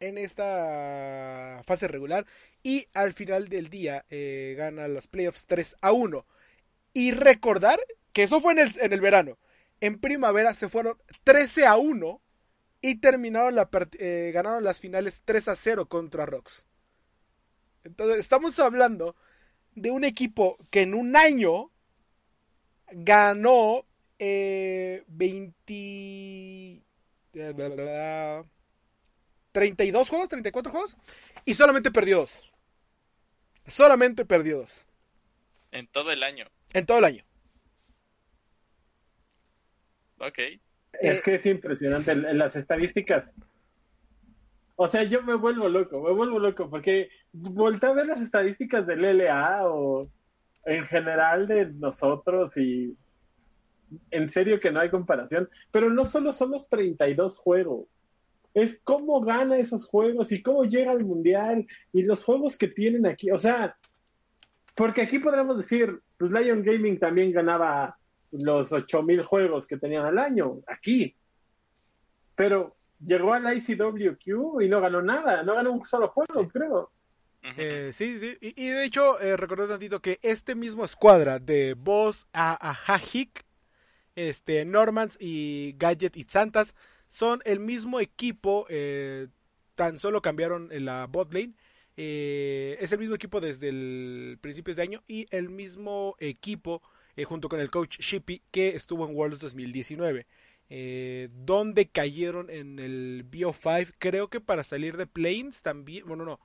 [0.00, 2.26] En esta fase regular.
[2.62, 6.26] Y al final del día eh, gana los playoffs 3 a 1.
[6.92, 7.78] Y recordar
[8.12, 9.38] que eso fue en el, en el verano.
[9.80, 12.20] En primavera se fueron 13 a 1
[12.82, 16.66] y terminaron la eh, ganaron las finales 3 a 0 contra Rocks.
[17.84, 19.16] Entonces, estamos hablando
[19.74, 21.70] de un equipo que en un año
[22.92, 23.86] ganó
[24.18, 26.82] eh, 20
[27.32, 28.44] bla, bla, bla,
[29.52, 30.96] 32 juegos, 34 juegos
[31.44, 32.49] y solamente perdió dos.
[33.70, 34.86] Solamente perdió dos
[35.72, 36.46] En todo el año.
[36.74, 37.24] en todo el año.
[40.18, 40.38] Ok.
[41.00, 43.30] Es que es impresionante las estadísticas.
[44.76, 48.86] O sea, yo me vuelvo loco, me vuelvo loco, porque volteé a ver las estadísticas
[48.86, 50.10] del LA o
[50.64, 52.96] en general de nosotros y
[54.10, 57.86] en serio que no hay comparación, pero no solo son los 32 juegos,
[58.54, 63.06] es cómo gana esos juegos y cómo llega al mundial y los juegos que tienen
[63.06, 63.76] aquí, o sea,
[64.74, 67.96] porque aquí podríamos decir, pues Lion Gaming también ganaba
[68.32, 71.14] los 8000 juegos que tenían al año, aquí.
[72.34, 76.90] Pero llegó al ICWQ y no ganó nada, no ganó un solo juego, creo.
[77.56, 78.36] Eh, sí, sí.
[78.40, 82.72] Y, y de hecho, eh, recordé tantito que este mismo escuadra de Boss a, a
[82.72, 83.44] Hajik,
[84.14, 86.74] este, Normans y Gadget y Santas
[87.10, 89.26] son el mismo equipo, eh,
[89.74, 91.54] tan solo cambiaron en la bot lane.
[91.96, 96.82] Eh, es el mismo equipo desde el principios de año y el mismo equipo
[97.16, 100.26] eh, junto con el coach Shippy, que estuvo en Worlds 2019.
[100.72, 106.38] Eh, donde cayeron en el BO5, creo que para salir de Plains también, bueno, no.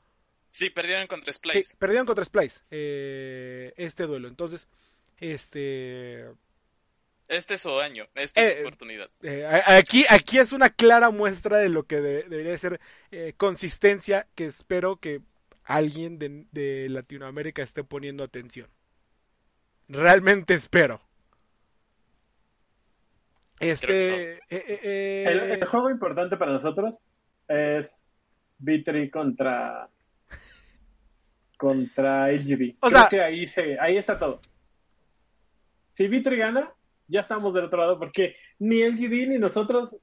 [0.50, 1.64] Sí, perdieron contra Splice.
[1.64, 4.28] Sí, perdieron contra Splice eh, este duelo.
[4.28, 4.68] Entonces,
[5.20, 6.26] este...
[7.28, 9.10] Este es su año, esta es Eh, su oportunidad.
[9.24, 12.80] Eh, a- aquí, aquí es una clara muestra de lo que de- debería ser
[13.12, 15.22] eh, consistencia que espero que
[15.64, 18.70] alguien de, de Latinoamérica esté poniendo atención.
[19.88, 21.02] Realmente espero.
[23.60, 24.34] Este...
[24.34, 27.02] Eh, eh, eh, El, el juego importante para nosotros
[27.48, 28.00] es
[28.58, 29.90] Vitri contra
[31.58, 32.76] contra LGB.
[32.82, 34.42] O Creo sea- que ahí se, ahí está todo.
[35.94, 36.74] Si Vitri gana,
[37.08, 39.96] ya estamos del otro lado porque ni LGB ni nosotros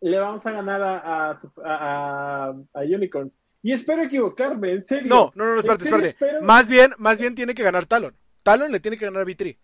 [0.00, 3.32] le vamos a ganar a, a, a, a Unicorns.
[3.62, 5.08] Y espero equivocarme, en serio.
[5.08, 6.08] No, no, no, espérate, espérate.
[6.10, 8.14] espero- Más bien, más bien tiene que ganar Talon.
[8.42, 9.56] Talon le tiene que ganar a B3.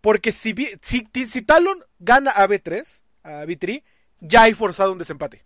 [0.00, 3.84] Porque si, si, si Talon gana a B3, a B3,
[4.20, 5.44] ya hay forzado un desempate.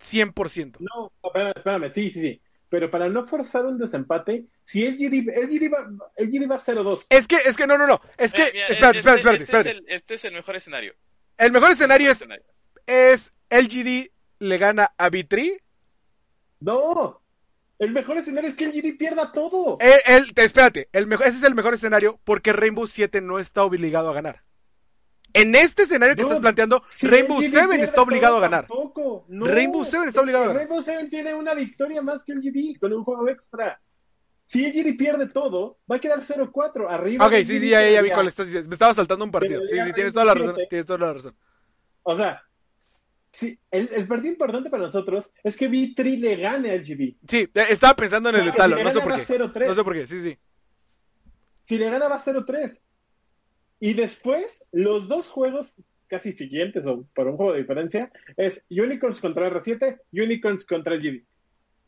[0.00, 0.76] 100%.
[0.80, 2.42] No, espérame, espérame, sí, sí, sí.
[2.70, 7.04] Pero para no forzar un desempate, si LGD, LGD va, LGD va 0-2.
[7.10, 8.00] Es que, es que, no, no, no.
[8.16, 9.70] Es que, Eh, mira, espérate, este- espérate, espérate, este.
[9.70, 10.94] Es el, este es el mejor escenario.
[11.36, 12.44] El mejor escenario es, Escenario.
[12.86, 15.60] es LGD le gana a B3.
[16.60, 17.20] No,
[17.78, 19.78] el mejor escenario es que LGD pierda todo.
[19.80, 23.38] El, el- te- espérate, el mejor, ese es el mejor escenario porque Rainbow 7 no
[23.38, 24.42] está obligado a ganar.
[25.32, 28.40] En este escenario que No, estás planteando, Si Rainbow LGD 7 pierde está obligado a
[28.40, 28.66] ganar.
[28.66, 29.24] tampoco.
[29.28, 29.46] No.
[29.46, 30.62] Rainbow Seven está obligado a ganar.
[30.62, 33.80] Rainbow Seven tiene una victoria más que LGD con un juego extra.
[34.46, 37.26] Si LGD pierde todo, va a quedar 0-4 arriba.
[37.26, 38.68] Ok, sí, sí, ya, ya, vi cuál estás diciendo.
[38.68, 39.66] Me estaba saltando un partido.
[39.68, 40.56] Sí, sí, tienes toda la razón.
[40.68, 41.36] Tienes toda la razón.
[42.02, 42.42] O sea,
[43.30, 47.14] sí, el, el partido importante para nosotros es que V3 le gane a LGD.
[47.28, 49.38] Sí, estaba pensando en el de si no sé por qué.
[49.38, 49.66] 0-3.
[49.68, 50.38] No sé por qué, sí, sí.
[51.66, 52.76] Si le gana va 0-3.
[53.80, 59.20] Y después, los dos juegos casi siguientes, o por un juego de diferencia, es Unicorns
[59.20, 61.22] contra R7, Unicorns contra LGB.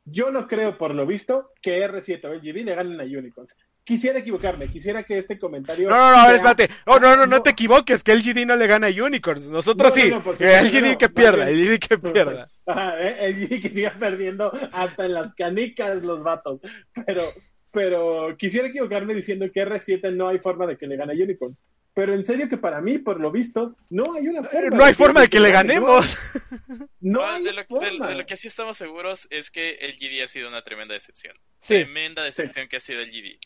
[0.04, 3.56] Yo no creo, por lo visto, que R7 o LGB le ganen a Unicorns.
[3.84, 5.88] Quisiera equivocarme, quisiera que este comentario...
[5.90, 6.68] No, no, no, sea- espérate.
[6.86, 7.42] Oh, no, no, no No.
[7.42, 9.46] te equivoques, que LGD no le gana a Unicorns.
[9.48, 10.08] Nosotros No, sí.
[10.10, 12.48] no, supuesto LGD que pierda, LGD que pierda.
[12.64, 16.60] Ajá, eh, LGD que siga perdiendo hasta en las canicas los vatos.
[17.06, 17.24] Pero,
[17.72, 21.64] pero quisiera equivocarme diciendo que R7 no hay forma de que le gane a Unicorns.
[21.94, 24.76] Pero en serio que para mí, por lo visto, no hay una forma.
[24.76, 25.74] No hay forma de que le gane.
[25.74, 26.16] ganemos.
[27.00, 28.08] No, No, hay de, lo, de- forma.
[28.08, 31.36] de lo que sí estamos seguros es que el GD ha sido una tremenda decepción.
[31.58, 33.38] Sí, Tremenda decepción que ha sido el GD.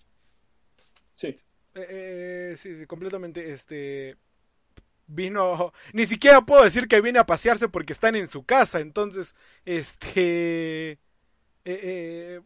[1.17, 1.29] Sí.
[1.29, 3.51] Eh, eh, sí, sí, completamente.
[3.51, 4.17] Este
[5.09, 9.35] vino, ni siquiera puedo decir que viene a pasearse porque están en su casa, entonces,
[9.65, 10.99] este, eh,
[11.65, 12.41] eh,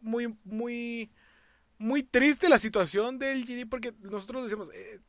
[0.00, 1.10] muy, muy,
[1.78, 5.00] muy triste la situación del GD porque nosotros decimos, eh,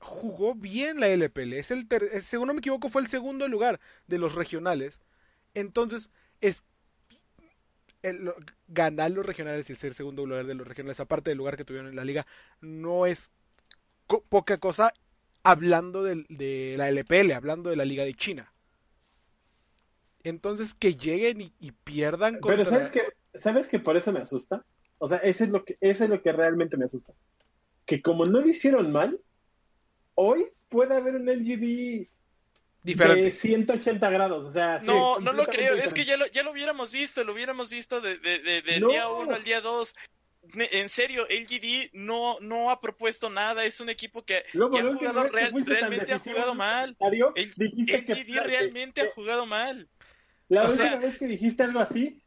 [0.00, 3.48] jugó bien la LPL, es el, ter- eh, según no me equivoco, fue el segundo
[3.48, 5.00] lugar de los regionales,
[5.54, 6.10] entonces
[6.40, 6.64] es
[8.02, 8.32] el-
[8.68, 11.88] ganar los regionales y ser segundo lugar de los regionales, aparte del lugar que tuvieron
[11.90, 12.26] en la liga,
[12.60, 13.30] no es
[14.06, 14.94] co- poca cosa
[15.44, 18.52] hablando de, la LPL, hablando de la liga de China.
[20.22, 22.62] Entonces que lleguen y, y pierdan contra...
[22.62, 23.02] Pero ¿sabes que
[23.40, 24.64] ¿Sabes que por eso me asusta?
[24.98, 27.12] O sea, eso es lo que, eso es lo que realmente me asusta.
[27.86, 29.18] Que como no lo hicieron mal,
[30.14, 32.08] hoy puede haber un LGD
[32.82, 33.22] Diferente.
[33.22, 34.46] de 180 grados.
[34.46, 35.74] O sea, sí, No, no lo creo.
[35.74, 37.22] Es que ya lo, ya lo hubiéramos visto.
[37.24, 38.88] Lo hubiéramos visto de, de, de- No.
[38.88, 39.94] día 1 al día 2.
[40.54, 43.64] En serio, LGD no, no ha propuesto nada.
[43.64, 46.96] Es un equipo que, que ha jugado que real- realmente ha jugado mal.
[47.34, 49.88] el dijiste que, LGD realmente que- ha jugado mal.
[50.48, 52.22] La o última sea- vez que dijiste algo así,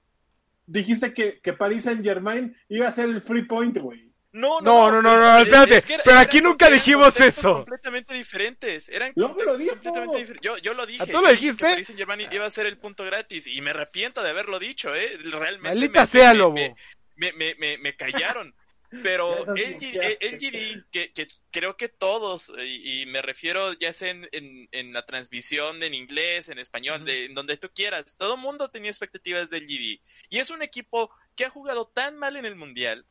[0.71, 4.09] dijiste que, que Paris Saint Germain iba a ser el free point, güey.
[4.33, 7.19] No, No, no, no, pero no, es- espérate, es que era- pero aquí nunca dijimos
[7.19, 7.55] eso.
[7.57, 8.87] completamente diferentes.
[8.87, 9.71] Eran Luego lo dijo.
[9.73, 10.41] completamente diferentes.
[10.41, 11.03] Yo, yo lo dije.
[11.03, 11.65] ¿A tú lo dije dijiste?
[11.65, 14.57] que Paris Saint Germain iba a ser el punto gratis y me arrepiento de haberlo
[14.57, 15.17] dicho, ¿eh?
[15.21, 15.67] Realmente.
[15.67, 16.53] Maldita me- sea, me- Lobo.
[16.55, 16.75] me-
[17.17, 18.55] me, me, me, me callaron.
[19.03, 23.93] Pero LG, eh, LGD, que, que creo que todos, eh, y, y me refiero ya
[23.93, 28.17] sea en, en, en la transmisión en inglés, en español, de, en donde tú quieras,
[28.17, 30.01] todo el mundo tenía expectativas del GD.
[30.29, 33.05] Y es un equipo que ha jugado tan mal en el Mundial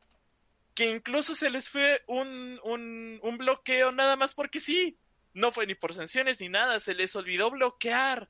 [0.75, 4.97] que incluso se les fue un, un, un bloqueo nada más porque sí.
[5.33, 8.29] No fue ni por sanciones ni nada, se les olvidó bloquear.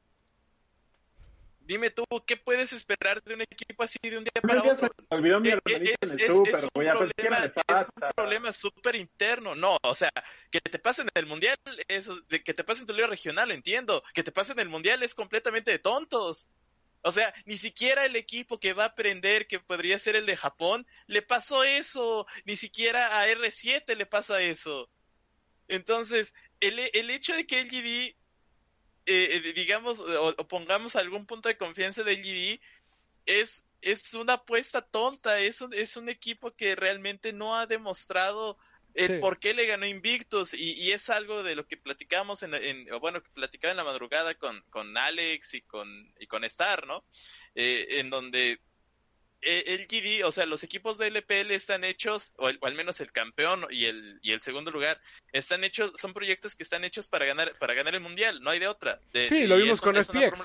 [1.70, 4.88] Dime tú, ¿qué puedes esperar de un equipo así de un día para se otro?
[5.10, 7.86] olvidó mi Eh, hermanito es, en el es- es a ver qué problema, me es
[7.86, 9.54] un problema súper interno.
[9.54, 10.10] No, o sea,
[10.50, 11.56] que te pase en el mundial,
[11.86, 14.02] eso, que te pase en tu liga regional, entiendo.
[14.14, 16.50] Que te pase en el mundial es completamente de tontos.
[17.02, 20.36] O sea, ni siquiera el equipo que va a aprender, que podría ser el de
[20.36, 22.26] Japón, le pasó eso.
[22.46, 24.90] Ni siquiera a R7 le pasa eso.
[25.68, 28.16] Entonces, el, el hecho de que LGD,
[29.10, 32.60] eh, eh, digamos, o, pongamos algún punto de confianza de LGD,
[33.26, 35.40] es, es una apuesta tonta.
[35.40, 38.56] Es un, es un equipo que realmente no ha demostrado
[38.94, 42.86] el por qué le ganó Invictus y, es algo de lo que platicamos en, en
[43.00, 47.04] bueno, que platicaba en la madrugada con, con Alex y con, y con Star, ¿no?
[47.54, 48.60] Eh, en donde
[49.42, 53.66] el GD, o sea, los equipos de LPL están hechos, o, al menos el campeón
[53.70, 55.00] y el, y el segundo lugar,
[55.32, 58.58] están hechos, son proyectos que están hechos para ganar, para ganar el mundial, no hay
[58.58, 59.00] de otra.
[59.12, 60.44] sí, lo vimos con SPX.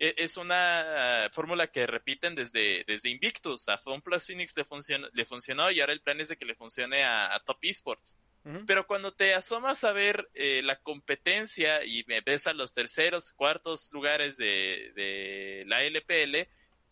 [0.00, 3.68] E, es una fórmula que repiten desde, desde Invictus.
[3.68, 6.54] A Plus Phoenix le, funcionó, le funcionó y ahora el plan es de que le
[6.54, 8.18] funcione a, Top Esports.
[8.66, 13.90] Pero cuando te asomas a ver eh, la competencia y ves a los terceros, cuartos
[13.92, 16.48] lugares de, de la LPL,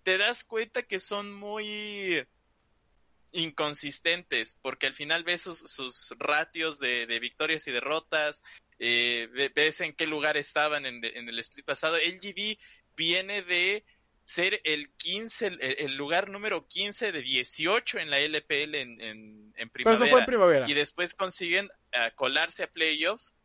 [0.06, 2.24] te das cuenta que son muy
[3.32, 8.44] inconsistentes, porque al final ves sus, sus ratios de, de, victorias y derrotas,
[8.78, 11.96] eh, ves en qué lugar estaban en, en el split pasado.
[11.96, 12.56] LGD
[12.94, 13.84] viene de
[14.24, 20.68] ser el 15, el, lugar número 15 de 18 en la LPL en, en, primavera,
[20.68, 23.36] Y después consiguen uh, colarse a playoffs,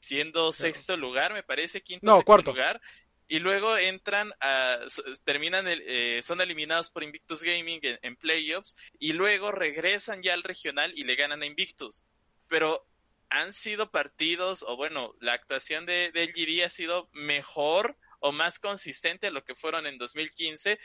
[0.00, 2.50] siendo sexto lugar, me parece, quinto no, cuarto.
[2.50, 2.80] lugar.
[3.28, 4.78] Y luego entran a,
[5.24, 10.92] terminan, eh, son eliminados por Invictus Gaming en, playoffs y luego regresan ya al regional
[10.94, 12.04] y le ganan a Invictus.
[12.48, 12.86] Pero
[13.28, 18.58] han sido partidos, o bueno, la actuación de, de LGD ha sido mejor o más
[18.58, 20.78] consistente a lo que fueron en 2015, eh,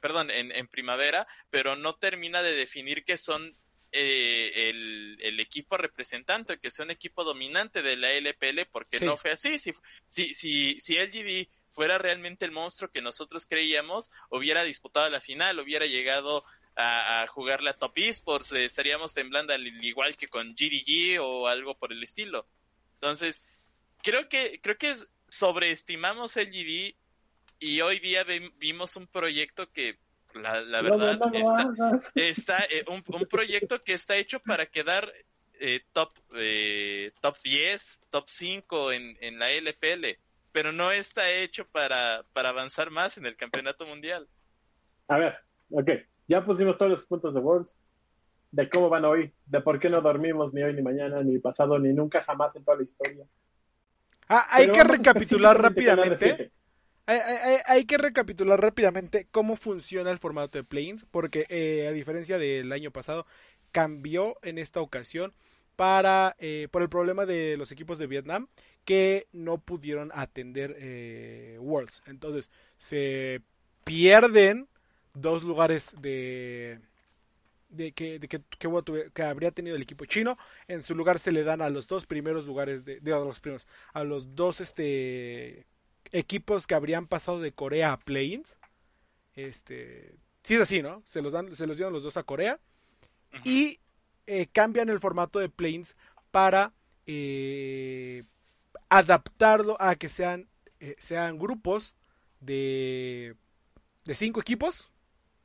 [0.00, 3.56] perdón, en, en primavera, pero no termina de definir que son
[3.92, 9.16] eh, el, el, equipo representante, que sea un equipo dominante de la LPL, porque no
[9.16, 9.58] fue así.
[9.58, 9.72] Si,
[10.08, 15.60] si, si, si LGD fuera realmente el monstruo que nosotros creíamos, hubiera disputado la final,
[15.60, 20.54] hubiera llegado a, a jugarle a Top Esports, eh, estaríamos temblando al igual que con
[20.54, 22.46] GDG o algo por el estilo.
[22.94, 23.44] Entonces,
[24.02, 26.96] creo que, creo que es, sobreestimamos el GD
[27.58, 28.24] y hoy día
[28.58, 29.98] vimos un proyecto que
[30.34, 31.18] la, verdad
[32.14, 35.12] está, eh, un, proyecto que está hecho para quedar
[35.58, 40.18] eh, top eh, top 10, top 5 en, en la LPL,
[40.56, 44.26] pero no está hecho para, para avanzar más en el campeonato mundial.
[45.06, 45.34] A ver,
[45.70, 45.90] ok,
[46.28, 47.76] ya pusimos todos los puntos de Worlds,
[48.52, 51.78] de cómo van hoy, de por qué no dormimos ni hoy, ni mañana, ni pasado,
[51.78, 53.26] ni nunca jamás en toda la historia.
[54.30, 56.50] Ah, hay que recapitular rápidamente.
[57.04, 62.72] Hay, que recapitular rápidamente cómo funciona el formato de Planes, porque eh, a diferencia del
[62.72, 63.26] año pasado,
[63.72, 65.34] cambió en esta ocasión
[65.76, 68.48] para eh, por el problema de los equipos de Vietnam
[68.86, 72.02] que no pudieron atender eh, Worlds.
[72.06, 73.42] Entonces se
[73.84, 74.68] pierden
[75.12, 76.80] dos lugares de,
[77.68, 78.40] de que, de que,
[79.12, 80.38] que, habría tenido el equipo chino.
[80.68, 83.66] En su lugar se le dan a los dos primeros lugares de, de, los primeros,
[83.92, 85.66] a los dos este
[86.12, 88.58] equipos que habrían pasado de Corea a Plains.
[89.34, 90.14] Este,
[90.44, 91.02] sí es así, ¿no?
[91.04, 92.60] Se los dan, se los dieron los dos a Corea
[93.44, 93.80] y
[94.28, 95.96] eh, cambian el formato de Plains
[96.30, 96.72] para
[97.06, 98.22] eh,
[98.88, 100.48] adaptarlo a que sean
[100.80, 101.94] eh, sean grupos
[102.40, 103.36] de
[104.04, 104.90] de cinco equipos.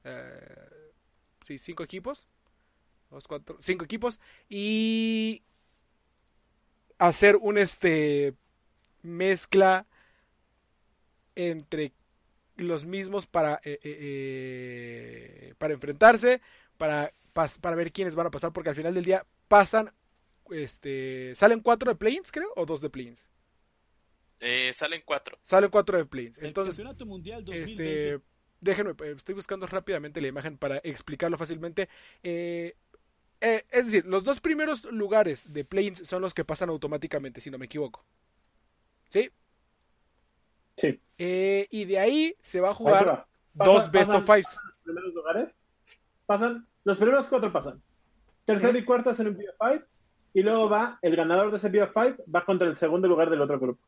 [0.03, 0.69] Eh,
[1.45, 2.27] sí, cinco equipos.
[3.09, 4.19] Dos, cuatro, cinco equipos.
[4.49, 5.43] Y
[6.97, 8.35] hacer un este
[9.01, 9.87] mezcla
[11.35, 11.93] entre
[12.55, 16.41] los mismos para eh, para enfrentarse
[16.77, 19.91] para para ver quiénes van a pasar porque al final del día pasan
[20.51, 23.29] este salen cuatro de planes creo o dos de planes
[24.73, 26.79] salen cuatro salen cuatro de planes entonces
[27.47, 28.21] este
[28.61, 31.89] déjenme, eh, estoy buscando rápidamente la imagen para explicarlo fácilmente.
[32.23, 32.77] Eh,
[33.41, 37.49] eh, es decir, los dos primeros lugares de planes son los que pasan automáticamente, si
[37.49, 38.05] no me equivoco.
[39.09, 39.29] ¿Sí?
[40.77, 40.99] Sí.
[41.17, 44.57] y de ahí se va a jugar dos Best of Fives.
[44.63, 45.55] Los primeros lugares
[46.25, 47.81] pasan, los primeros cuatro pasan.
[48.45, 49.85] Tercero y cuarto hacen un BF5
[50.33, 53.59] y luego va, el ganador de ese BF5 va contra el segundo lugar del otro
[53.59, 53.81] grupo.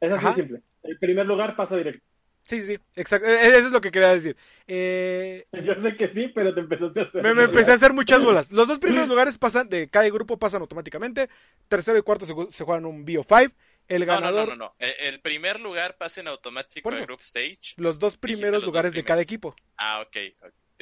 [0.00, 0.62] Es así de simple.
[0.82, 2.04] El primer lugar pasa directo.
[2.46, 3.26] Sí, sí, exacto.
[3.26, 4.36] E-, eso es lo que quería decir.
[4.66, 5.46] Eh...
[5.64, 7.22] Yo sé que sí, pero te empezaste a hacer.
[7.22, 8.52] Me, me, empecé a hacer muchas bolas.
[8.52, 11.28] Los dos primeros lugares pasan, de cada grupo pasan automáticamente.
[11.68, 13.52] Tercero y cuarto se, se juegan un Bio 5.
[13.88, 14.48] El ganador.
[14.48, 17.74] No, no, no, no, El primer lugar pasa en automático al Group Stage.
[17.76, 19.54] Los dos primeros lugares de cada equipo.
[19.76, 20.16] Ah, ok.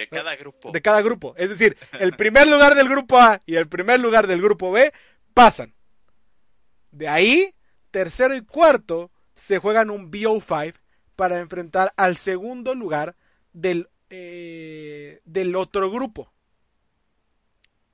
[0.03, 0.71] De cada grupo.
[0.73, 1.35] De cada grupo.
[1.37, 4.93] Es decir, el primer lugar del grupo A y el primer lugar del grupo B
[5.35, 5.75] pasan.
[6.91, 7.55] De ahí,
[7.91, 10.75] tercero y cuarto se juegan un BO5
[11.17, 13.17] para enfrentar al segundo lugar
[13.53, 16.33] del, eh, del otro grupo.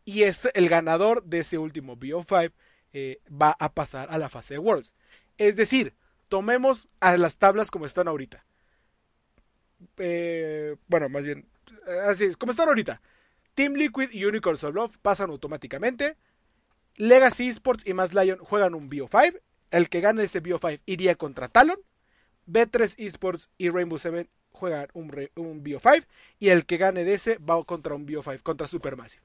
[0.05, 2.53] Y es el ganador de ese último BO5
[2.95, 4.95] eh, va a pasar a la fase de Worlds.
[5.37, 5.95] Es decir,
[6.29, 8.45] tomemos a las tablas como están ahorita.
[9.99, 11.47] Eh, bueno, más bien,
[12.07, 13.01] así es, como están ahorita.
[13.55, 16.17] Team Liquid y Unicorns of Love pasan automáticamente.
[16.97, 19.41] Legacy Esports y Mass Lion juegan un BO5.
[19.71, 21.79] El que gane ese BO5 iría contra Talon.
[22.47, 26.07] B3 Esports y Rainbow Seven juegan un, un BO5.
[26.39, 29.23] Y el que gane de ese va contra un BO5, contra Supermassive.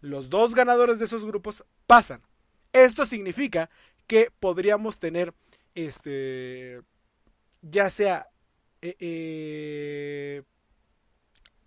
[0.00, 2.20] Los dos ganadores de esos grupos pasan.
[2.72, 3.70] Esto significa
[4.06, 5.32] que podríamos tener,
[5.74, 6.82] este,
[7.62, 8.28] ya sea
[8.82, 10.42] eh, eh,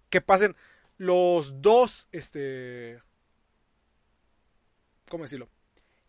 [0.10, 0.56] que pasen
[0.98, 3.02] los dos, este,
[5.10, 5.50] ¿cómo decirlo?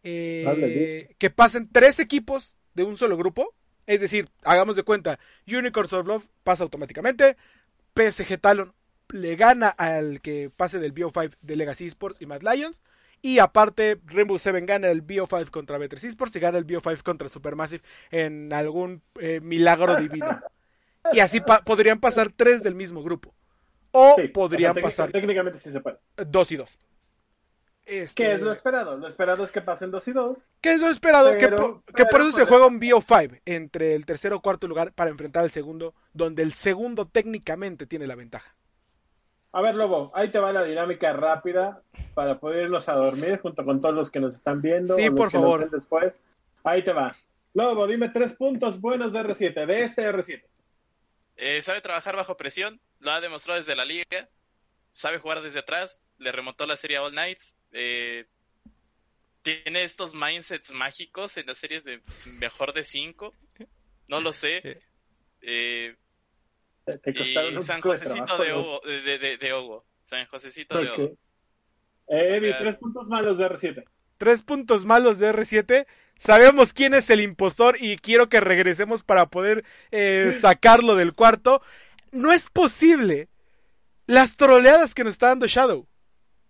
[0.03, 3.55] Eh, que pasen tres equipos de un solo grupo.
[3.87, 7.37] Es decir, hagamos de cuenta, Unicorns of Love pasa automáticamente,
[7.95, 8.75] PSG Talon
[9.11, 12.83] le gana al que pase del BO5 de Legacy Esports y Mad Lions.
[13.21, 17.29] Y aparte, Rainbow Seven gana el BO5 contra B3 Esports y gana el BO5 contra
[17.29, 20.41] Supermassive en algún eh, milagro divino.
[21.13, 23.35] Y así podrían pasar tres del mismo grupo.
[23.99, 25.11] O podrían pasar.
[25.11, 25.99] Técnicamente sí se puede.
[26.17, 26.79] Dos y dos.
[27.85, 28.23] Este...
[28.23, 28.97] ¿Qué es lo esperado?
[28.99, 30.47] Lo esperado es que pasen dos y dos.
[30.61, 31.37] ¿Qué es lo esperado?
[31.39, 35.43] que, por, eso se juega un BO5 entre el tercero o cuarto lugar para enfrentar
[35.43, 38.55] al segundo, donde el segundo técnicamente tiene la ventaja.
[39.53, 41.83] A ver, Lobo, ahí te va la dinámica rápida
[42.13, 44.95] para poder irnos a dormir junto con todos los que nos están viendo.
[44.95, 45.71] Sí, por favor.
[45.71, 46.13] Después.
[46.65, 47.17] Ahí te va.
[47.55, 50.43] Lobo, dime tres puntos buenos de R7, de este R7.
[51.41, 54.29] Eh, sabe trabajar bajo presión, lo ha demostrado desde la liga,
[54.93, 58.27] sabe jugar desde atrás, le remontó la serie All Nights, eh,
[59.43, 62.03] tiene estos mindsets mágicos en las series de
[62.41, 63.33] mejor de 5,
[64.09, 64.81] no lo sé.
[65.41, 65.95] Eh,
[67.07, 69.85] y San Josecito de Hugo, de, de, de Hugo.
[70.03, 71.19] San Josecito de Hugo.
[72.09, 73.85] Eh, tres puntos malos de R7.
[74.17, 75.87] Tres puntos malos de R7
[76.19, 81.63] Sabemos quién es el impostor y quiero que regresemos para poder eh, sacarlo del cuarto.
[82.11, 83.29] No es posible
[84.07, 85.87] las troleadas que nos está dando Shadow.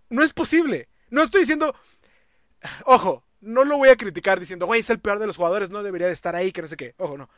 [0.08, 0.88] No es posible.
[1.10, 1.74] No estoy diciendo...
[2.86, 5.82] Ojo, no lo voy a criticar diciendo, güey, es el peor de los jugadores, no
[5.82, 6.94] debería de estar ahí, que no sé qué.
[6.96, 7.28] Ojo, no.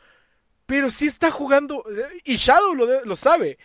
[0.65, 1.83] Pero sí está jugando,
[2.23, 3.59] y Shadow lo, lo sabe.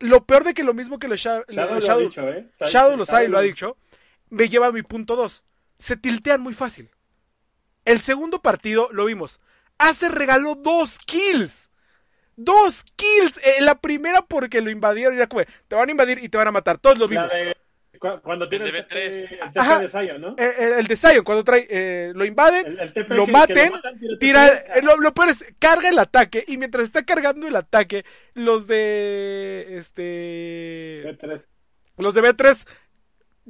[0.00, 2.48] Lo peor de que lo mismo que lo Shadow, Shadow, lo, ha dicho, ¿eh?
[2.60, 3.76] Shadow lo sabe y lo ha dicho,
[4.28, 5.44] me lleva a mi punto 2.
[5.78, 6.90] Se tiltean muy fácil.
[7.88, 9.40] El segundo partido lo vimos.
[9.78, 11.70] Hace regaló dos kills.
[12.36, 13.38] Dos kills.
[13.38, 15.14] Eh, la primera porque lo invadieron.
[15.14, 16.76] Y era como, te van a invadir y te van a matar.
[16.76, 17.32] Todos lo vimos.
[18.22, 20.34] cuando tiene el, el, de Zion, ¿no?
[20.36, 22.76] Eh, el, de Zion, cuando trae, eh, lo invaden,
[23.08, 23.72] lo maten,
[24.20, 28.66] tira, lo, lo peor es, carga el ataque, y mientras está cargando el ataque, los
[28.66, 31.42] de, este, B3.
[31.96, 32.66] los de B3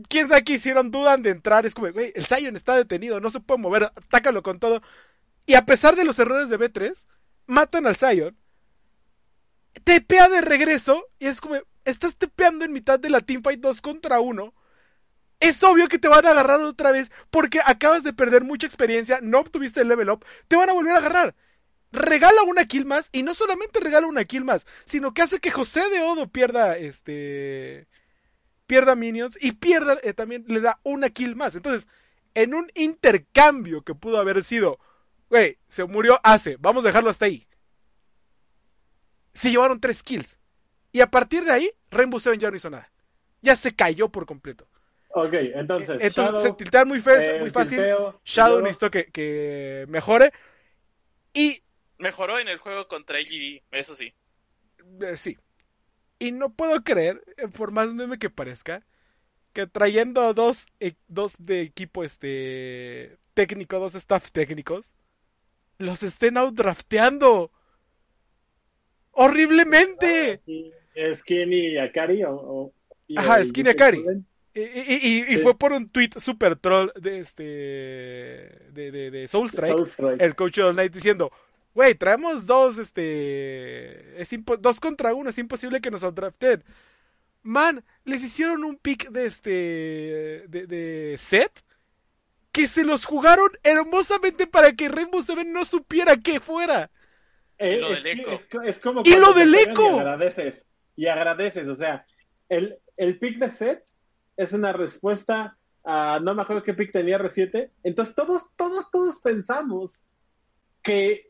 [0.09, 1.67] quién sabe qué hicieron, dudan de entrar.
[1.67, 4.83] Es como, güey, el Zion está detenido, no se puede mover, atácalo con todo.
[5.47, 6.95] Y a pesar de los errores de B3,
[7.47, 8.37] matan al Zion.
[9.85, 14.21] Tepea de regreso y es como, estás tepeando en mitad de la teamfight 2 contra
[14.21, 14.55] 1.
[15.41, 19.21] Es obvio que te van a agarrar otra vez porque acabas de perder mucha experiencia,
[19.23, 21.35] no obtuviste el level up, te van a volver a agarrar.
[21.93, 25.51] Regala una kill más y no solamente regala una kill más, sino que hace que
[25.51, 27.89] José de Odo pierda este
[28.69, 31.57] pierda minions y pierda, eh, también le da una kill más.
[31.57, 31.89] Entonces,
[32.35, 34.79] en un intercambio que pudo haber sido,
[35.29, 37.49] güey, se murió hace, vamos a dejarlo hasta ahí.
[39.33, 40.39] Se llevaron tres kills.
[40.93, 42.91] Y a partir de ahí, Rainbow Seven ya no hizo nada.
[43.41, 44.69] Ya se cayó por completo.
[45.11, 46.03] Ok, entonces.
[46.03, 47.83] Entonces, se tiltean muy, eh, muy fácil.
[48.25, 50.33] Shadow necesitó que, que mejore.
[51.33, 51.63] Y.
[51.99, 54.13] Mejoró en el juego contra AGD, eso sí.
[55.01, 55.39] Eh, sí.
[56.19, 58.85] Y no puedo creer, eh, por más meme que parezca,
[59.53, 64.95] que trayendo dos, e, dos de equipo este técnico, dos staff técnicos,
[65.79, 67.51] los estén outdrafteando.
[69.13, 70.41] ¡Horriblemente!
[71.15, 72.73] ¿Skinny y Akari o,
[73.17, 74.05] Ajá, Skinny Akari.
[74.55, 80.35] Y, y, fue por un tweet super troll de este de, de, de Soulstrike, el
[80.35, 81.31] coach de All Night diciendo
[81.79, 86.65] güey, traemos dos, este, es dos contra uno, es imposible que nos outdraften.
[87.45, 89.51] Man, les hicieron un pick de este,
[90.49, 91.53] de, de set,
[92.51, 96.91] que se los jugaron hermosamente para que Rainbow Seven no supiera que fuera.
[97.59, 99.99] Eh, es, es, como y lo del eco.
[99.99, 100.65] Y agradeces,
[100.97, 102.05] y agradeces, o sea,
[102.49, 103.85] el, el pick de set
[104.37, 109.21] es una respuesta a, no me acuerdo qué pick tenía R7, entonces todos, todos, todos
[109.21, 110.01] pensamos
[110.83, 111.28] que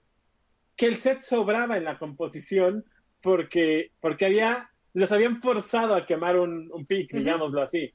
[0.79, 2.85] que el set sobraba en la composición
[3.21, 7.93] porque, porque había, los habían forzado a quemar un, un pick, digámoslo así.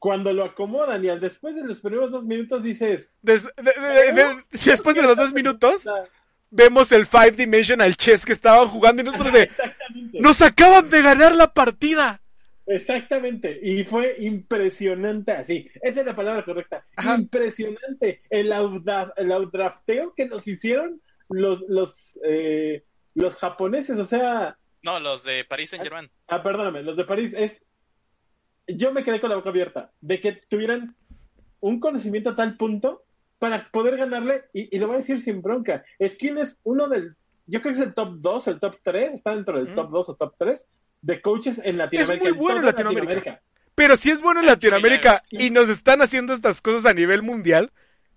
[0.00, 3.12] Cuando lo acomodan y al después de los primeros dos minutos dices...
[3.22, 5.86] Des- de- de- de- después de los dos minutos,
[6.50, 9.48] vemos el Five Dimensional Chess que estaban jugando y nosotros de...
[10.14, 12.20] ¡Nos acaban de ganar la partida!
[12.66, 17.16] Exactamente, y fue impresionante así, esa es la palabra correcta, Ajá.
[17.16, 21.00] impresionante el outdrafteo que nos hicieron
[21.30, 26.10] los, los, eh, los japoneses, o sea, No, los de París Saint Germain.
[26.28, 27.60] ah, perdóname, los de París, es,
[28.66, 30.96] yo me quedé con la boca abierta de que tuvieran
[31.60, 33.02] un conocimiento a tal punto
[33.38, 37.14] para poder ganarle, y, y lo voy a decir sin bronca, Skin es uno del,
[37.46, 39.74] yo creo que es el top 2, el top 3, está dentro del Mm.
[39.74, 40.68] top 2 o top 3
[41.02, 42.24] de coaches en Latinoamérica.
[42.28, 43.40] muy bueno en Latinoamérica.
[43.74, 47.72] Pero si es bueno en Latinoamérica y nos están haciendo estas cosas a nivel mundial,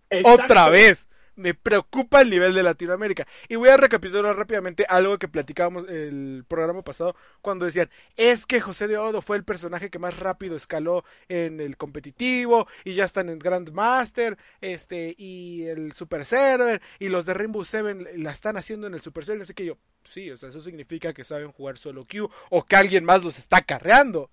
[0.09, 0.43] Exacto.
[0.43, 1.07] otra vez.
[1.35, 3.27] Me preocupa el nivel de Latinoamérica.
[3.49, 8.61] Y voy a recapitular rápidamente algo que platicábamos el programa pasado cuando decían, es que
[8.61, 13.05] José de Odo fue el personaje que más rápido escaló en el competitivo y ya
[13.05, 18.57] están en Grandmaster, este, y el Super Server, y los de Rainbow Seven la están
[18.57, 21.51] haciendo en el Super Server, así que yo, sí, o sea, eso significa que saben
[21.51, 24.29] jugar solo Q o que alguien más los está carreando.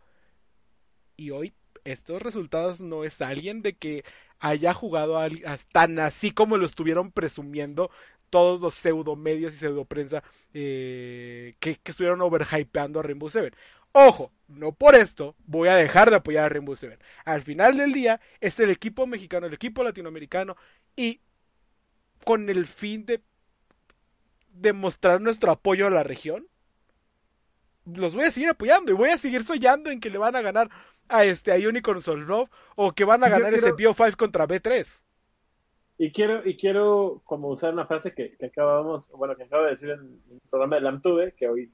[1.17, 1.53] Y hoy
[1.85, 4.05] estos resultados no es alguien de que
[4.41, 5.29] haya jugado a,
[5.73, 7.91] tan así como lo estuvieron presumiendo
[8.31, 10.23] todos los pseudo medios y pseudo prensa
[10.55, 13.55] eh, que, que estuvieron overhypeando a Rainbow Seven.
[13.93, 16.99] Ojo, no por esto voy a dejar de apoyar a Rainbow Seven.
[17.25, 20.57] Al final del día es el equipo mexicano, el equipo latinoamericano
[20.97, 21.21] y
[22.25, 23.23] con el fin de
[24.53, 26.47] demostrar nuestro apoyo a la región,
[27.87, 30.43] los voy a seguir apoyando y voy a seguir soñando en que le van a
[30.43, 30.69] ganar
[31.09, 35.01] a este a Unicorn Solve o que van a ganar ese quiero- Bio5 contra B3.
[35.99, 39.73] Y quiero, y quiero como usar una frase que, que acabamos, bueno, que acabo de
[39.73, 41.71] decir en el programa de Lamtube, que hoy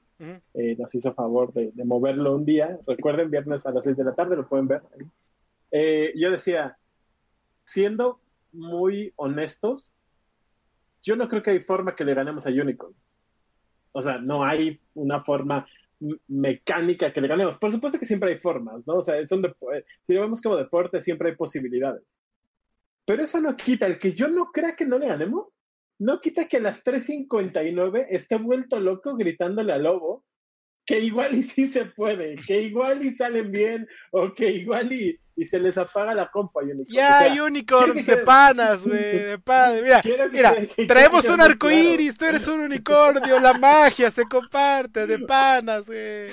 [0.53, 2.77] eh, nos hizo favor de, de moverlo un día.
[2.85, 4.81] Recuerden, viernes a las 6 de la tarde, lo pueden ver.
[5.71, 6.77] Eh, yo decía,
[7.63, 8.19] siendo
[8.51, 9.93] muy honestos,
[11.03, 12.93] yo no creo que hay forma que le ganemos a Unicorn.
[13.93, 15.67] O sea, no hay una forma
[16.27, 17.57] mecánica que le ganemos.
[17.57, 18.95] Por supuesto que siempre hay formas, ¿no?
[18.95, 22.03] O sea, es un eh, si lo vemos como deporte, siempre hay posibilidades.
[23.05, 25.53] Pero eso no quita, el que yo no crea que no le ganemos,
[25.99, 30.25] no quita que a las 3.59 esté vuelto loco gritándole a Lobo
[30.87, 35.19] que igual y sí se puede, que igual y salen bien, o que igual y,
[35.37, 36.61] y se les apaga la compa.
[36.61, 36.85] Unicorn.
[36.89, 37.33] Ya, O sea,
[37.93, 39.81] que de panas, güey, de panas.
[39.83, 41.75] Mira, mira, que traemos un arco claro.
[41.83, 46.31] iris, tú eres un unicornio, la magia se comparte de panas, güey.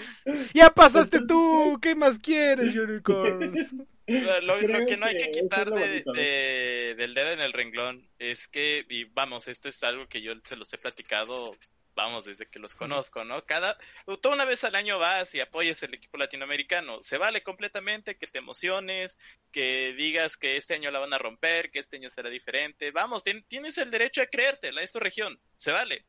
[0.55, 3.75] Ya pasaste tú, ¿qué más quieres, unicorns?
[4.07, 8.49] Lo, lo- que no hay que quitar de, de- del dedo en el renglón es
[8.49, 11.53] que, y vamos, esto es algo que yo se los he platicado,
[11.95, 13.45] vamos, desde que los conozco, ¿no?
[13.45, 13.79] Cada,
[14.21, 18.27] tú una vez al año vas y apoyas el equipo latinoamericano, se vale completamente que
[18.27, 19.19] te emociones,
[19.53, 23.25] que digas que este año la van a romper, que este año será diferente, vamos,
[23.25, 26.05] tien- tienes el derecho a creértela, es tu región, se vale.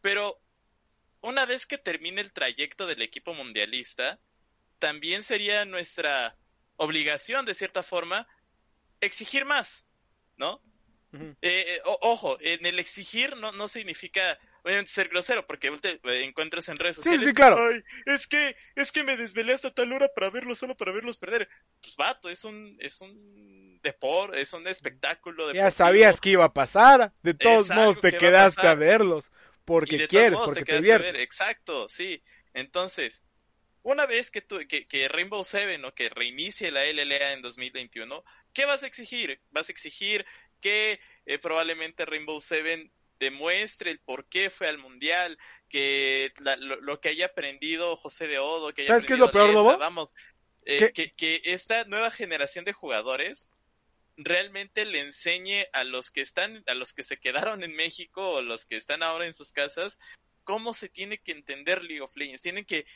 [0.00, 0.40] Pero
[1.20, 4.20] una vez que termine el trayecto del equipo mundialista,
[4.78, 6.36] también sería nuestra
[6.76, 8.28] obligación, de cierta forma,
[9.00, 9.86] exigir más,
[10.36, 10.62] ¿no?
[11.42, 16.00] Eh, eh, o- ojo, en el exigir no, no significa obviamente ser grosero, porque te
[16.04, 17.28] eh, encuentras en redes Sí, sociales.
[17.28, 17.62] sí, claro.
[17.66, 21.18] Ay, es que, es que me desvelé hasta tal hora para verlos, solo para verlos
[21.18, 21.48] perder.
[21.80, 25.70] Pues vato, es un, es un deporte, es un espectáculo Ya deportivo.
[25.70, 29.32] sabías que iba a pasar, de todos modos te que va a quedaste a, verlos,
[29.64, 30.98] porque de todos quieres, modos porque te a diviertes.
[30.98, 32.22] ver, Exacto, sí.
[32.54, 33.24] Entonces,
[33.82, 38.24] una vez que, tú, que, que Rainbow Seven o que reinicie la LLA en 2021,
[38.52, 39.40] ¿qué vas a exigir?
[39.50, 40.26] Vas a exigir
[40.60, 45.38] que eh, probablemente Rainbow Seven demuestre el por qué fue al mundial,
[45.68, 49.18] que la- lo, lo que haya aprendido José de Odo, que haya ¿Sabes qué es
[49.18, 49.78] lo peor, Lobo?
[49.78, 50.14] Vamos,
[50.64, 53.50] eh, que, que esta nueva generación de jugadores
[54.16, 58.42] realmente le enseñe a los que están, a los que se quedaron en México o
[58.42, 59.98] los que están ahora en sus casas,
[60.44, 62.42] cómo se tiene que entender League of Legends.
[62.42, 62.86] Tienen que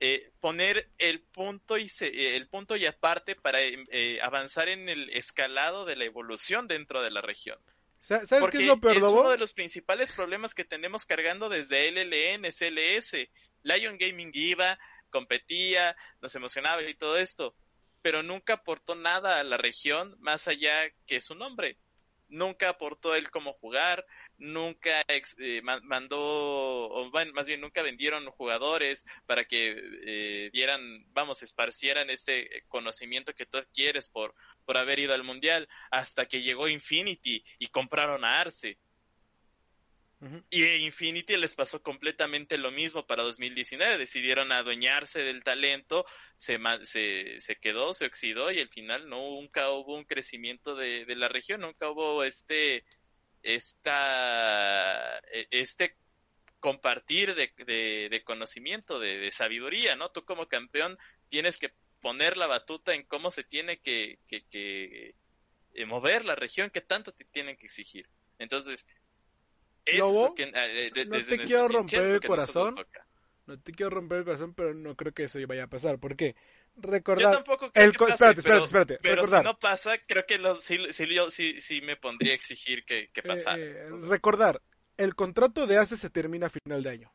[0.00, 4.88] eh, poner el punto y se- eh, el punto y aparte para eh, avanzar en
[4.88, 7.58] el escalado de la evolución dentro de la región.
[8.00, 9.20] Sa- ¿Sabes Porque qué es lo peor, es Lobo?
[9.22, 13.28] uno de los principales problemas que tenemos cargando desde LLN, SLS.
[13.62, 14.78] Lion Gaming iba,
[15.10, 17.54] competía, nos emocionaba y todo esto,
[18.02, 21.76] pero nunca aportó nada a la región más allá que su nombre.
[22.28, 24.06] Nunca aportó él cómo jugar,
[24.38, 29.76] nunca ex- eh, ma- mandó, o más bien nunca vendieron jugadores para que
[30.06, 34.34] eh, dieran, vamos, esparcieran este conocimiento que tú adquieres por,
[34.64, 38.78] por haber ido al mundial, hasta que llegó Infinity y compraron a Arce.
[40.50, 43.98] Y Infinity les pasó completamente lo mismo para 2019.
[43.98, 49.94] Decidieron adueñarse del talento, se, se quedó, se oxidó y al final no nunca hubo
[49.94, 52.84] un crecimiento de, de la región, nunca hubo este,
[53.42, 55.96] esta, e- este
[56.60, 60.10] compartir de, de- de conocimiento, de, de sabiduría, ¿no?
[60.10, 65.14] Tú como campeón tienes que poner la batuta en cómo se tiene que, que, que,
[65.74, 68.08] eh, mover la región, que tanto te tienen que exigir.
[68.38, 68.86] Entonces,
[69.84, 72.74] eso que, eh, de- no desde te quiero romper el corazón.
[73.46, 75.98] No te quiero romper el corazón, pero no creo que eso vaya a pasar.
[75.98, 76.36] ¿Por qué?
[76.78, 77.30] Yo Recordar.
[77.30, 79.40] tampoco creo el que pase, espérate, espérate, espérate, pero recordar.
[79.40, 82.84] si no pasa, creo que lo, sí, sí, yo sí, sí me pondría a exigir
[82.84, 83.56] que, que Eh, pasara.
[83.56, 84.60] eh, recordar,
[84.96, 87.12] el contrato de ACE se termina a final de año.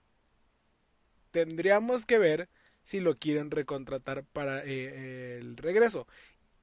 [1.32, 2.50] Tendríamos que ver
[2.84, 6.08] si lo quieren recontratar para eh, el regreso.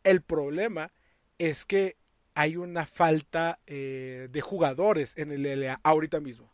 [0.04, 0.92] El problema
[1.38, 1.96] es que
[2.34, 6.52] hay una falta eh, de jugadores en el LA ahorita mismo.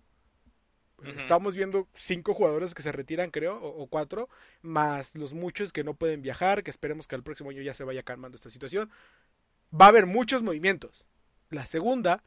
[1.05, 4.31] Estamos viendo cinco jugadores que se retiran, creo, o, o cuatro,
[4.63, 7.85] más los muchos que no pueden viajar, que esperemos que al próximo año ya se
[7.85, 8.91] vaya calmando esta situación.
[9.79, 11.07] Va a haber muchos movimientos.
[11.51, 12.23] La segunda,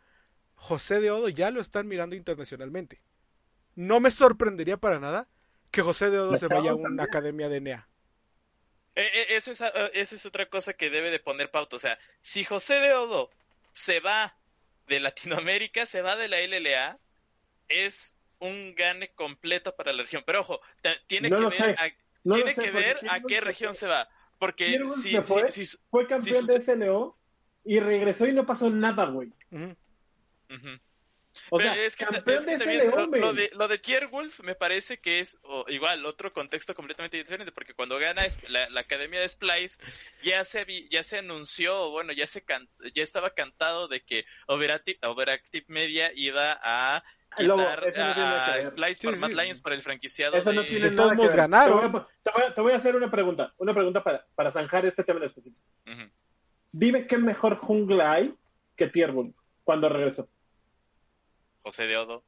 [0.56, 3.02] José de Odo ya lo están mirando internacionalmente.
[3.76, 5.28] No me sorprendería para nada
[5.72, 7.08] que José de Odo se vaya a una también.
[7.08, 7.88] academia de NEA.
[8.96, 11.76] Eh, eh, eso, es, eh, eso es otra cosa que debe de poner pauta.
[11.76, 13.32] O sea, si José de Odo
[13.72, 14.38] se va
[14.88, 17.00] de Latinoamérica, se va de la LLA,
[17.70, 20.24] es un gane completo para la región.
[20.26, 20.62] Pero ojo,
[21.08, 21.76] tiene No que ver, sé.
[21.80, 21.88] a,
[22.24, 24.10] No lo tiene sé, que porque ver a Tierwolf qué región se va.
[24.38, 25.52] Porque si, se fue.
[25.52, 27.18] si- si- Fue campeón de SLO
[27.66, 29.32] y regresó y no pasó nada, güey.
[31.52, 33.78] O Pero sea, es que, campeón es que de también SLO, lo, de, lo de
[33.78, 38.82] Tierwolf me parece que es igual otro contexto completamente diferente porque cuando gana la, la
[38.82, 39.80] academia de Splice
[40.22, 44.26] ya se ya se anunció o bueno ya se can- ya estaba cantado de que
[44.48, 47.04] Overactive, Overactive Media iba a
[47.36, 48.66] quitar eso no tiene nada que a ver.
[48.66, 49.22] Splice Sí, por sí.
[49.22, 51.38] Mad Lions para el franquiciado Eso no de- tiene De nada todos que modos ver.
[51.38, 51.80] ganaron.
[51.80, 53.54] Te voy, a, te voy a- te voy a hacer una pregunta.
[53.58, 55.62] Una pregunta para, para zanjar este tema en específico.
[55.86, 56.10] Ujú.
[56.72, 58.36] Dime qué mejor jungla hay
[58.76, 60.28] que Tierwolf cuando regresó.
[61.62, 62.24] José de Odo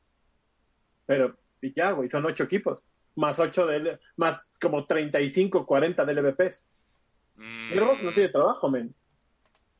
[1.06, 2.84] Pero, y ya, güey, son ocho equipos.
[3.16, 6.66] Más ocho de L- más como 35, 40 de LVPs.
[7.36, 8.94] Mm, Tierwolf no tiene trabajo, men.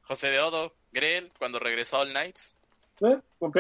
[0.02, 2.56] José de Odo Grell cuando regresó a All Knights
[3.02, 3.18] ¿Eh?
[3.40, 3.58] ¿Ok?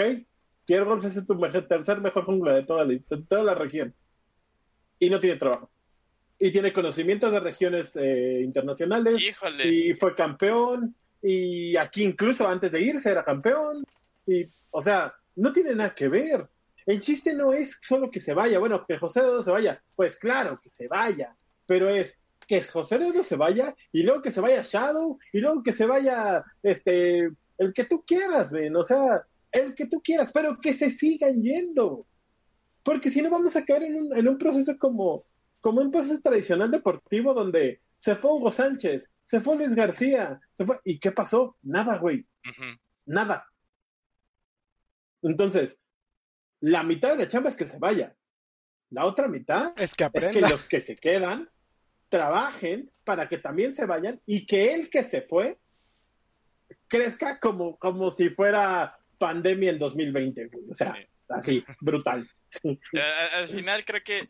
[0.71, 3.93] Tierwolf es tu mejor- tercer mejor jungla de toda, la, de toda la región.
[4.99, 5.69] Y no tiene trabajo.
[6.39, 9.21] Y tiene conocimientos de regiones eh, internacionales.
[9.21, 9.67] híjole.
[9.67, 10.95] Y fue campeón.
[11.21, 13.83] Y aquí incluso antes de irse era campeón.
[14.25, 16.47] Y o sea no tiene nada que ver.
[16.85, 18.57] El chiste no es solo que se vaya.
[18.57, 19.83] Bueno que José Dodo se vaya.
[19.93, 21.35] Pues claro que se vaya.
[21.65, 22.17] Pero es
[22.47, 25.85] que José Dodo se vaya y luego que se vaya Shadow y luego que se
[25.85, 30.73] vaya este el que tú quieras ven o sea el que tú quieras pero que
[30.73, 32.05] se sigan yendo
[32.83, 35.25] porque si no vamos a caer en un, en un proceso como
[35.61, 40.65] como un proceso tradicional deportivo donde se fue Hugo Sánchez, se fue Luis García, se
[40.65, 40.79] fue...
[40.83, 41.55] ¿Y qué pasó?
[41.61, 42.25] Nada, güey,
[43.05, 43.47] nada.
[45.21, 45.79] Entonces,
[46.59, 48.15] la mitad de la chamba es que se vaya.
[48.89, 51.49] La otra mitad Es que es que los que se quedan
[52.09, 55.59] trabajen para que también se vayan y que el que se fue
[56.87, 60.65] crezca como, como si fuera pandemia en 2020, güey.
[60.71, 61.07] O sea, Sí.
[61.29, 62.27] así, brutal.
[63.33, 64.27] Al final creo que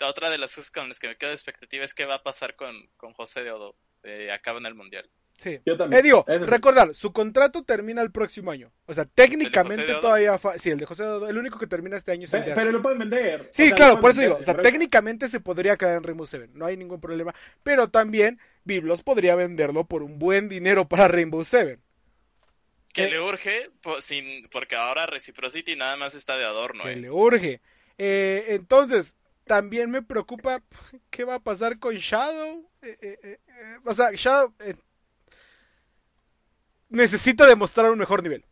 [0.00, 2.22] otra de las cosas con las que me quedo de expectativa es qué va a
[2.22, 3.74] pasar con, con José de Odo.
[4.04, 5.08] Eh, acaba en el mundial.
[5.32, 5.58] Sí.
[5.66, 6.00] Yo también.
[6.00, 6.50] Eh, digo, Eso sí.
[6.50, 8.70] recordar, su contrato termina el próximo año.
[8.86, 10.38] O sea, técnicamente todavía...
[10.38, 12.42] fa- Sí, el de José de Odo, el único que termina este año es el
[12.44, 13.48] Pe- de Pero lo pueden vender.
[13.52, 16.26] Sí, O sea, claro, por eso digo, o sea, técnicamente se podría quedar en Rainbow
[16.26, 21.08] Seven, no hay ningún problema, pero también Biblos podría venderlo por un buen dinero para
[21.08, 21.80] Rainbow Seven.
[22.96, 26.82] Que Eh, le urge, po- sin, porque ahora Reciprocity nada más está de adorno.
[26.82, 26.96] que eh.
[26.96, 27.60] le urge.
[27.98, 30.62] Eh, entonces, también me preocupa
[31.10, 32.68] qué va a pasar con Shadow.
[32.80, 34.74] Eh, eh, eh, eh, o sea, Shadow eh,
[36.88, 38.44] necesita demostrar un mejor nivel.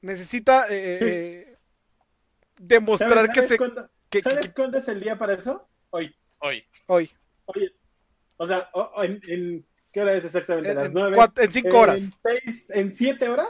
[0.00, 1.04] Necesita eh, Sí.
[1.08, 1.56] eh,
[2.60, 3.56] demostrar ¿Sabes, que sabes se...
[3.58, 5.68] cuándo, que- que- ¿sabes que- cuándo es el día para eso?
[5.90, 6.14] Hoy.
[6.38, 6.64] Hoy.
[6.86, 7.10] hoy,
[7.46, 7.72] Hoy.
[8.36, 8.70] O sea,
[9.02, 10.70] en, en- ¿qué hora es exactamente?
[10.70, 11.16] en, Las en nueve.
[11.16, 11.96] cuat- en cinco horas.
[12.02, 13.48] En, seis- ¿En siete horas?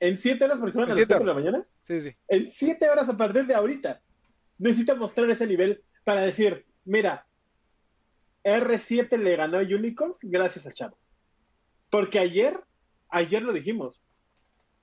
[0.00, 0.58] ¿En siete horas?
[0.58, 1.66] Porque van En a las siete de la mañana.
[1.82, 2.16] Sí, sí.
[2.28, 4.00] En siete horas a partir de ahorita.
[4.58, 7.26] Necesita mostrar ese nivel para decir, mira,
[8.44, 10.96] R7 le ganó a Unicorns gracias a Chavo.
[11.90, 12.58] Porque ayer,
[13.08, 14.00] ayer lo dijimos.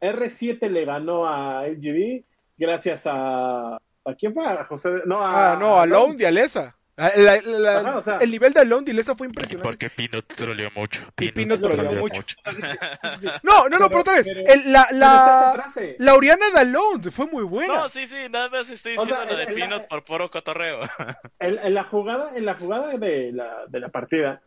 [0.01, 2.23] R7 le ganó a LGB
[2.57, 3.75] gracias a...
[3.75, 4.45] ¿A quién fue?
[4.45, 4.89] A José...
[5.05, 6.76] No, a, Ah, no, a Lone y a Lesa.
[6.99, 9.67] Ah, la- la- la- Ajá, o sea- el nivel de Alone de Ilesa fue impresionante.
[9.69, 10.99] Porque Pino troleó mucho.
[11.19, 12.23] Y Pino troleó troleó mucho.
[13.43, 14.27] No, no, no, pero Pero- otra vez.
[14.27, 17.75] el- la, la, la Oriana de Alone fue muy buena.
[17.77, 20.03] No, sí, sí, nada más estoy O diciendo sea, lo de en- la- Peanut por
[20.05, 20.79] puro cotorreo.
[21.39, 24.41] En, en la jugada, en la jugada de la, de la partida,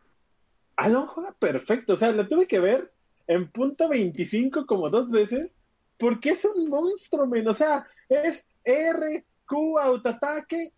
[0.76, 1.92] Alon juega perfecto.
[1.92, 2.90] O sea, lo tuve que ver
[3.28, 5.50] en punto 25 como dos veces,
[5.98, 7.46] porque es un monstruo, men.
[7.46, 10.72] O sea, es R, Q, autoataque,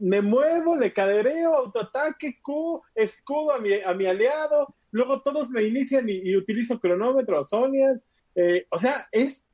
[0.00, 5.64] me muevo, le cadereo, autoataque, Q, escudo a mi, a mi aliado, luego todos me
[5.64, 8.00] inician y, y utilizo cronómetro, Sonias.
[8.36, 9.44] Eh, o sea, es,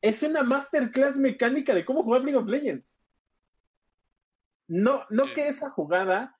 [0.00, 2.96] es una masterclass mecánica de cómo jugar League of Legends.
[4.68, 5.32] No, no Sí.
[5.34, 6.38] que esa jugada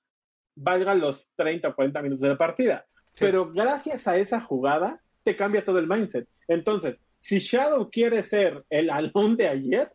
[0.54, 3.24] valga los 30 o 40 minutos de la partida, Sí.
[3.26, 6.26] pero gracias a esa jugada te cambia todo el mindset.
[6.48, 9.92] Entonces, si Shadow quiere ser el alón de ayer,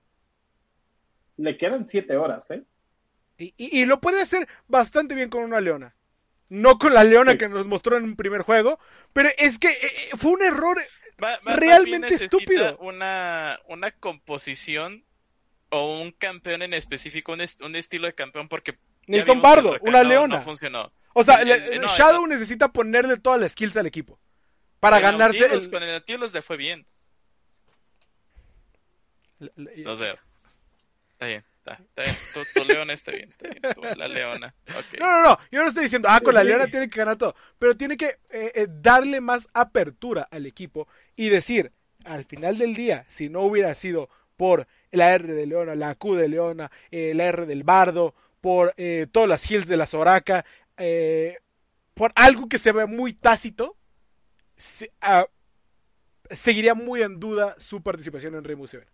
[1.38, 2.64] le quedan 7 horas, ¿eh?
[3.38, 5.96] Y, y- y lo puede hacer bastante bien con una leona.
[6.50, 7.38] No con la leona Sí.
[7.40, 8.80] que nos mostró en un primer juego,
[9.14, 10.78] pero es que eh, eh, fue un error.
[11.22, 12.78] Va- va- más Realmente estúpido.
[12.80, 15.04] Una, una composición
[15.70, 18.78] o un campeón en específico, un, est- un estilo de campeón, porque.
[19.08, 20.36] Necesita un bardo, una no- leona.
[20.38, 20.92] No funcionó.
[21.14, 24.20] O sea, El- le- el- no, Shadow necesita ponerle todas las skills al equipo
[24.80, 25.40] para ganarse.
[25.42, 26.86] Nautilus, Con el Nautilus le fue bien.
[29.56, 30.16] No sé.
[31.18, 32.16] Está bien, está, está bien.
[32.54, 33.98] Tu, leona está bien, está bien.
[33.98, 34.54] la leona.
[35.00, 37.34] No, no, no, yo no estoy diciendo, ah, con la Leona tiene que ganar todo,
[37.58, 41.72] pero tiene que eh, eh, darle más apertura al equipo y decir,
[42.06, 46.14] al final del día, si no hubiera sido por la R de Leona, la Q
[46.14, 48.76] de Leona, eh, la R del Bardo, por
[49.12, 50.46] todas las heals de la Soraka,
[51.96, 53.76] por algo que se ve muy tácito,
[55.02, 55.26] ah,
[56.30, 58.88] seguiría muy en duda su participación en Rainbow Seven.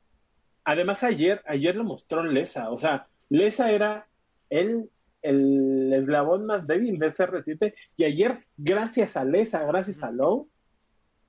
[0.66, 2.70] Además, ayer, ayer lo mostró Lesa.
[2.72, 4.08] O sea, Lesa era
[4.50, 4.90] el,
[5.22, 7.74] el eslabón más débil de CR7.
[7.98, 10.48] Y ayer, gracias a Lesa, gracias a Low,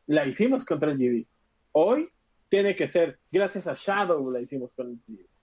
[0.06, 1.26] la hicimos contra el GD.
[1.72, 2.08] Hoy
[2.48, 5.00] tiene que ser, gracias a Shadow, la hicimos con-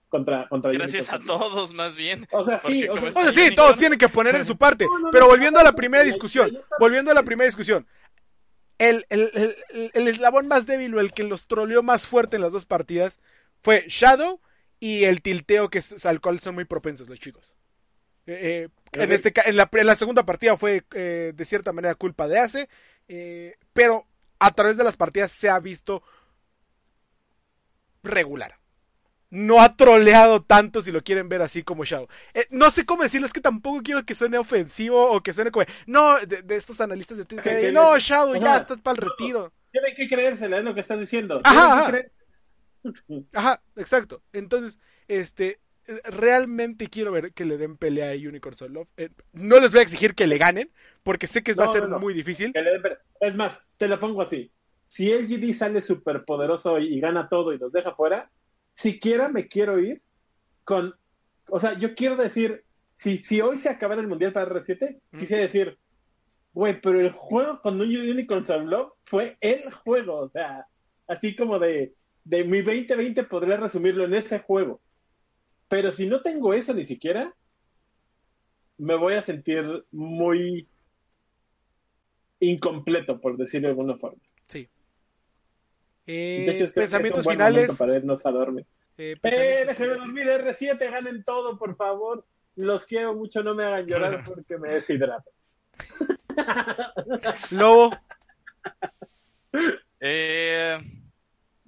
[0.08, 2.26] contra, contra Gracias a todos, más bien.
[2.32, 4.08] O sea, sí, Porque o como sea, está O sea, sí, Unicorn- todos tienen que
[4.08, 4.84] poner en su parte.
[4.90, 7.46] No, no, no, pero no, volviendo a la primera no, discusión, volviendo a la primera
[7.46, 7.86] discusión,
[8.78, 12.36] el, el, el, el- el eslabón más débil o el que los troleó más fuerte
[12.36, 13.20] en las dos partidas
[13.62, 14.40] fue Shadow
[14.80, 17.54] y el tilteo que es, al cual son muy propensos los chicos.
[18.26, 21.72] Eh, eh, en, este, ca- en, la, en la segunda partida fue eh, de cierta
[21.72, 22.68] manera culpa de Ace,
[23.08, 24.06] eh, pero
[24.38, 26.02] a través de las partidas se ha visto
[28.02, 28.58] regular.
[29.30, 32.08] No ha troleado tanto si lo quieren ver así como Shadow.
[32.34, 35.50] Eh, no sé cómo decirlo, es que tampoco quiero que suene ofensivo o que suene
[35.50, 35.64] como...
[35.86, 38.80] No, de, de estos analistas de Twitter que Que- dicen, que- no, Shadow, ya estás
[38.80, 39.50] para el retiro.
[39.70, 41.40] Tienen que creérsela, es lo que estás diciendo.
[41.44, 42.10] Ajá, que
[43.32, 43.62] ajá.
[43.76, 44.22] exacto.
[44.32, 44.78] Entonces,
[45.08, 45.58] este,
[46.04, 48.88] realmente quiero ver que le den pelea a Unicorn Soul Love.
[48.96, 50.70] Eh, no les voy a exigir que le ganen,
[51.02, 51.98] porque sé que va a ser no, no.
[51.98, 52.52] muy difícil.
[53.20, 54.50] Es más, te lo pongo así.
[54.86, 58.30] Si el GD sale súper poderoso y, y gana todo y nos deja fuera,
[58.74, 60.02] siquiera me quiero ir
[60.64, 60.94] con.
[61.48, 62.64] O sea, yo quiero decir,
[62.96, 65.18] si, si hoy se acabara el mundial para R7, Mm.
[65.18, 65.78] quisiera decir,
[66.52, 70.16] güey, pero el juego con un Unicorn Soul Love fue el juego.
[70.20, 70.66] O sea,
[71.08, 74.80] así como de, de mi 2020 podría resumirlo en ese juego.
[75.68, 77.34] Pero si no tengo eso ni siquiera,
[78.78, 80.68] me voy a sentir muy
[82.40, 84.20] incompleto, por decirlo de alguna forma.
[84.48, 84.68] Sí.
[86.06, 87.76] Eh, De hecho, es pensamientos un buen finales.
[87.78, 88.66] para irnos a dormir.
[88.98, 90.26] eh, ¡Eh, déjenme dormir!
[90.26, 92.26] R7, ganen todo, por favor.
[92.56, 95.30] Los quiero mucho, no me hagan llorar porque me deshidrato.
[97.50, 97.90] Lobo,
[100.00, 100.78] Eh,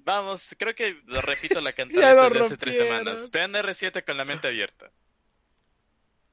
[0.05, 3.31] vamos, creo que lo repito la cantada desde hace tres semanas.
[3.31, 4.91] Vean R7 con la mente abierta.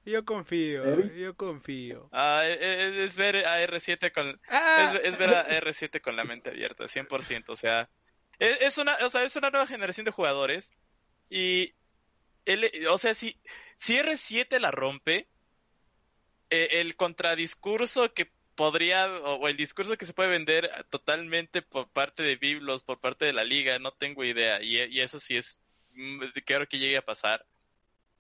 [0.05, 1.21] yo confío, ¿Eri?
[1.21, 2.09] yo confío.
[2.13, 6.17] Ah, eh, eh, es ver a R7 con Ah, es, es ver a R7 con
[6.17, 7.89] la mente abierta, 100%, o sea,
[8.39, 10.73] es, es una o sea, es una nueva generación de jugadores
[11.31, 11.75] y
[12.45, 13.41] el, o sea, si
[13.77, 15.29] si R7 la rompe
[16.51, 18.31] eh, el contradiscurso que
[18.63, 23.01] podría o, o el discurso que se puede vender totalmente por parte de Biblos, por
[23.01, 25.61] parte de la liga, no tengo idea y, y eso sí es
[25.95, 27.45] mm, quiero que llegue a pasar.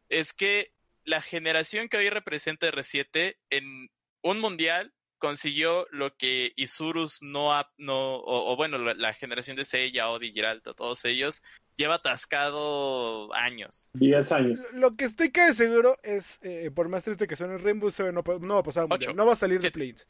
[0.09, 0.73] Es que
[1.05, 3.89] la generación que hoy representa R7 en
[4.23, 9.57] un mundial consiguió lo que Isurus no ha, no, o, o bueno, la, la generación
[9.57, 11.45] de Seiya, Odi, Giralta, todos ellos,
[11.77, 13.87] lleva atascado años.
[13.93, 14.59] 10 años.
[14.75, 18.25] Lo que estoy casi seguro es, eh, por más triste que suene, Rainbow Seven no,
[18.41, 19.17] no va a pasar al mundial, Ocho.
[19.17, 20.05] no va a salir de Siete.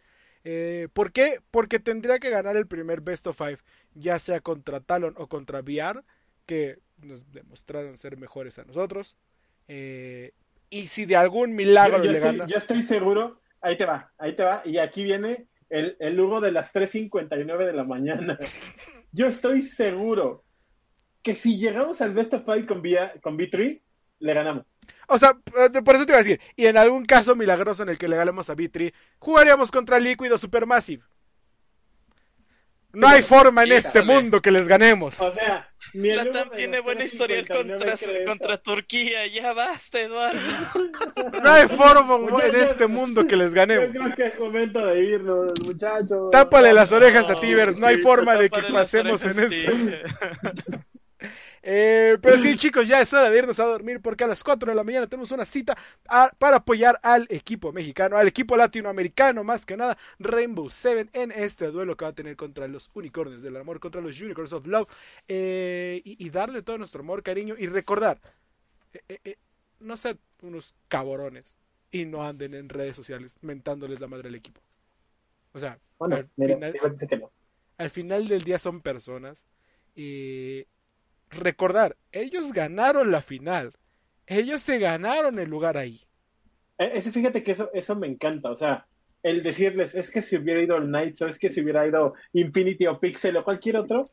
[0.44, 1.38] Eh, ¿Por qué?
[1.50, 3.58] Porque tendría que ganar el primer Best of Five,
[3.94, 6.02] ya sea contra Talon o contra VR,
[6.46, 9.16] que nos demostraron ser mejores a nosotros.
[9.68, 10.32] Eh,
[10.70, 12.46] Y si de algún milagro yo, yo le estoy, gana.
[12.50, 16.40] yo estoy seguro, ahí te va, ahí te va, y aquí viene el, el Hugo
[16.40, 18.38] de las 3.59 de la mañana.
[19.14, 20.42] Yo estoy seguro
[21.22, 23.80] que si llegamos al Best of Five con, V- con V3,
[24.20, 24.66] le ganamos.
[25.08, 26.40] O sea, eh, por eso te iba a decir.
[26.56, 30.38] Y en algún caso milagroso en el que le ganemos a Vitri, jugaríamos contra Líquido
[30.38, 31.02] Supermassive.
[32.94, 35.18] No hay forma en este mundo que les ganemos.
[35.18, 39.26] O sea, tiene buena historial 3.59 contra, Turquía.
[39.28, 40.40] Ya basta, Eduardo.
[41.42, 43.90] No hay forma en este mundo que les Yo ganemos.
[43.92, 46.30] creo que es momento de irnos, muchachos.
[46.30, 49.66] Tápale las orejas a Tibers, no hay forma de que pasemos en sí.
[51.64, 54.70] Eh, pero sí, chicos, ya es hora de irnos a dormir porque a las 4
[54.70, 55.76] de la mañana tenemos una cita
[56.08, 61.30] a- para apoyar al equipo mexicano, al equipo latinoamericano, más que nada, Rainbow Seven, en
[61.30, 64.66] este duelo que va a tener contra los unicornios del amor, contra los Unicorns of
[64.66, 64.88] Love,
[65.28, 68.20] eh, y, y darle todo nuestro amor, cariño, y recordar,
[69.08, 69.36] eh, eh,
[69.80, 71.56] no sean unos cabrones
[71.92, 74.60] y no anden en redes sociales mentándoles la madre al equipo.
[75.52, 77.30] O sea, Bueno, al mira, final- dice que no.
[77.78, 79.44] al final del día son personas.
[79.94, 80.64] Y
[81.32, 83.72] recordar, ellos ganaron la final.
[84.26, 86.00] Ellos se ganaron el lugar ahí.
[86.78, 88.86] Eh, Ese, fíjate que eso, eso me encanta, o sea,
[89.22, 92.14] el decirles, es que si hubiera ido el Knights o es que si hubiera ido
[92.32, 94.10] Infinity o Pixel o cualquier otro,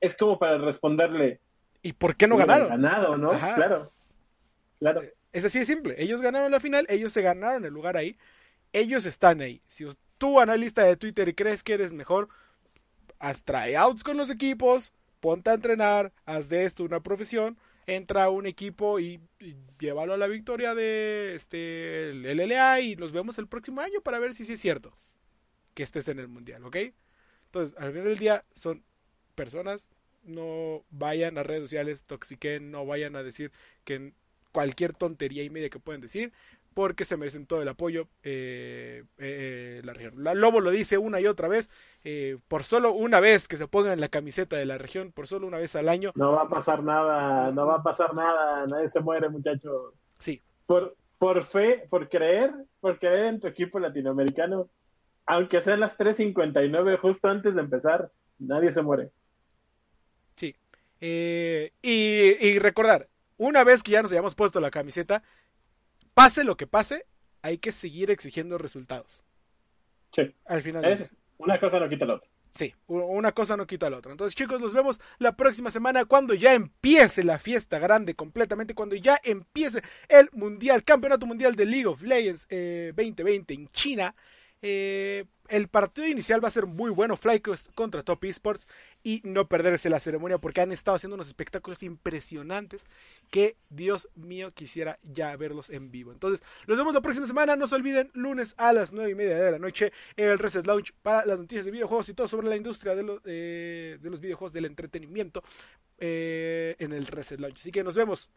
[0.00, 1.40] es como para responderle,
[1.82, 2.82] ¿Y por qué no "Hubieran ganaron?
[2.82, 3.30] ganado, ¿no?
[3.30, 3.54] Ajá.
[3.54, 3.92] Claro,
[4.80, 5.02] claro.
[5.32, 5.94] Es así de simple.
[5.98, 8.16] Ellos ganaron la final, ellos se ganaron el lugar ahí.
[8.72, 9.62] Ellos están ahí.
[9.68, 9.86] Si
[10.18, 12.28] tú, analista de Twitter, crees que eres mejor,
[13.20, 18.30] haz tryouts con los equipos, ponte a entrenar, haz de esto una profesión, entra a
[18.30, 23.48] un equipo y, y llévalo a la victoria de este LLA y nos vemos el
[23.48, 24.96] próximo año para ver si sí es cierto
[25.74, 26.76] que estés en el mundial, ¿ok?
[27.46, 28.82] Entonces, al final del día son
[29.34, 29.88] personas,
[30.24, 33.52] no vayan a redes sociales, toxiquen, no vayan a decir
[33.84, 34.12] que
[34.52, 36.32] cualquier tontería y media que pueden decir,
[36.78, 40.22] porque se merecen todo el apoyo eh, eh, la región.
[40.22, 41.70] La Lobo lo dice una y otra vez,
[42.04, 45.48] eh, por solo una vez que se pongan la camiseta de la región, por solo
[45.48, 48.88] una vez al año, No va a pasar nada, no va a pasar nada, nadie
[48.88, 49.92] se muere, muchachos.
[50.20, 54.70] sí, Por, por fe, por creer, por creer en tu equipo latinoamericano,
[55.26, 59.10] aunque sean las 3.59 justo antes de empezar, nadie se muere.
[60.36, 60.54] sí.
[61.00, 65.22] Eh, y, y recordar, una vez que ya nos hayamos puesto la camiseta,
[66.18, 67.06] pase lo que pase,
[67.42, 69.24] hay que seguir exigiendo resultados.
[70.12, 70.84] Sí, Al final.
[70.84, 72.28] es, una cosa no quita la otra.
[72.54, 74.10] Sí, una cosa no quita la otra.
[74.10, 78.96] Entonces, chicos, nos vemos la próxima semana cuando ya empiece la fiesta grande completamente, cuando
[78.96, 84.14] ya empiece el mundial, campeonato mundial de League of Legends eh, 2020 en China.
[84.62, 88.66] Eh, el partido inicial va a ser muy bueno, Flyquest contra Top Esports,
[89.02, 92.86] y no perderse la ceremonia porque han estado haciendo unos espectáculos impresionantes
[93.30, 96.12] que, Dios mío, quisiera ya verlos en vivo.
[96.12, 97.56] Entonces, los vemos la próxima semana.
[97.56, 100.92] No se olviden, lunes a las 9 y media de la noche, el Reset Launch
[101.02, 104.20] para las noticias de videojuegos y todo sobre la industria de, los eh, de los
[104.20, 105.42] videojuegos, del entretenimiento
[105.98, 107.58] eh, en el Reset Launch.
[107.58, 108.30] Así que nos vemos.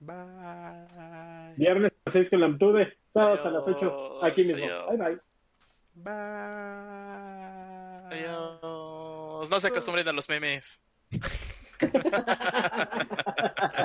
[0.00, 1.54] Bye.
[1.56, 4.66] Viernes a las 6 con la Amtude, sábados a las 8 aquí mismo.
[4.88, 5.27] Bye bye.
[6.04, 6.12] Bye.
[8.10, 9.50] Adiós.
[9.50, 10.82] No se acostumbren a los memes.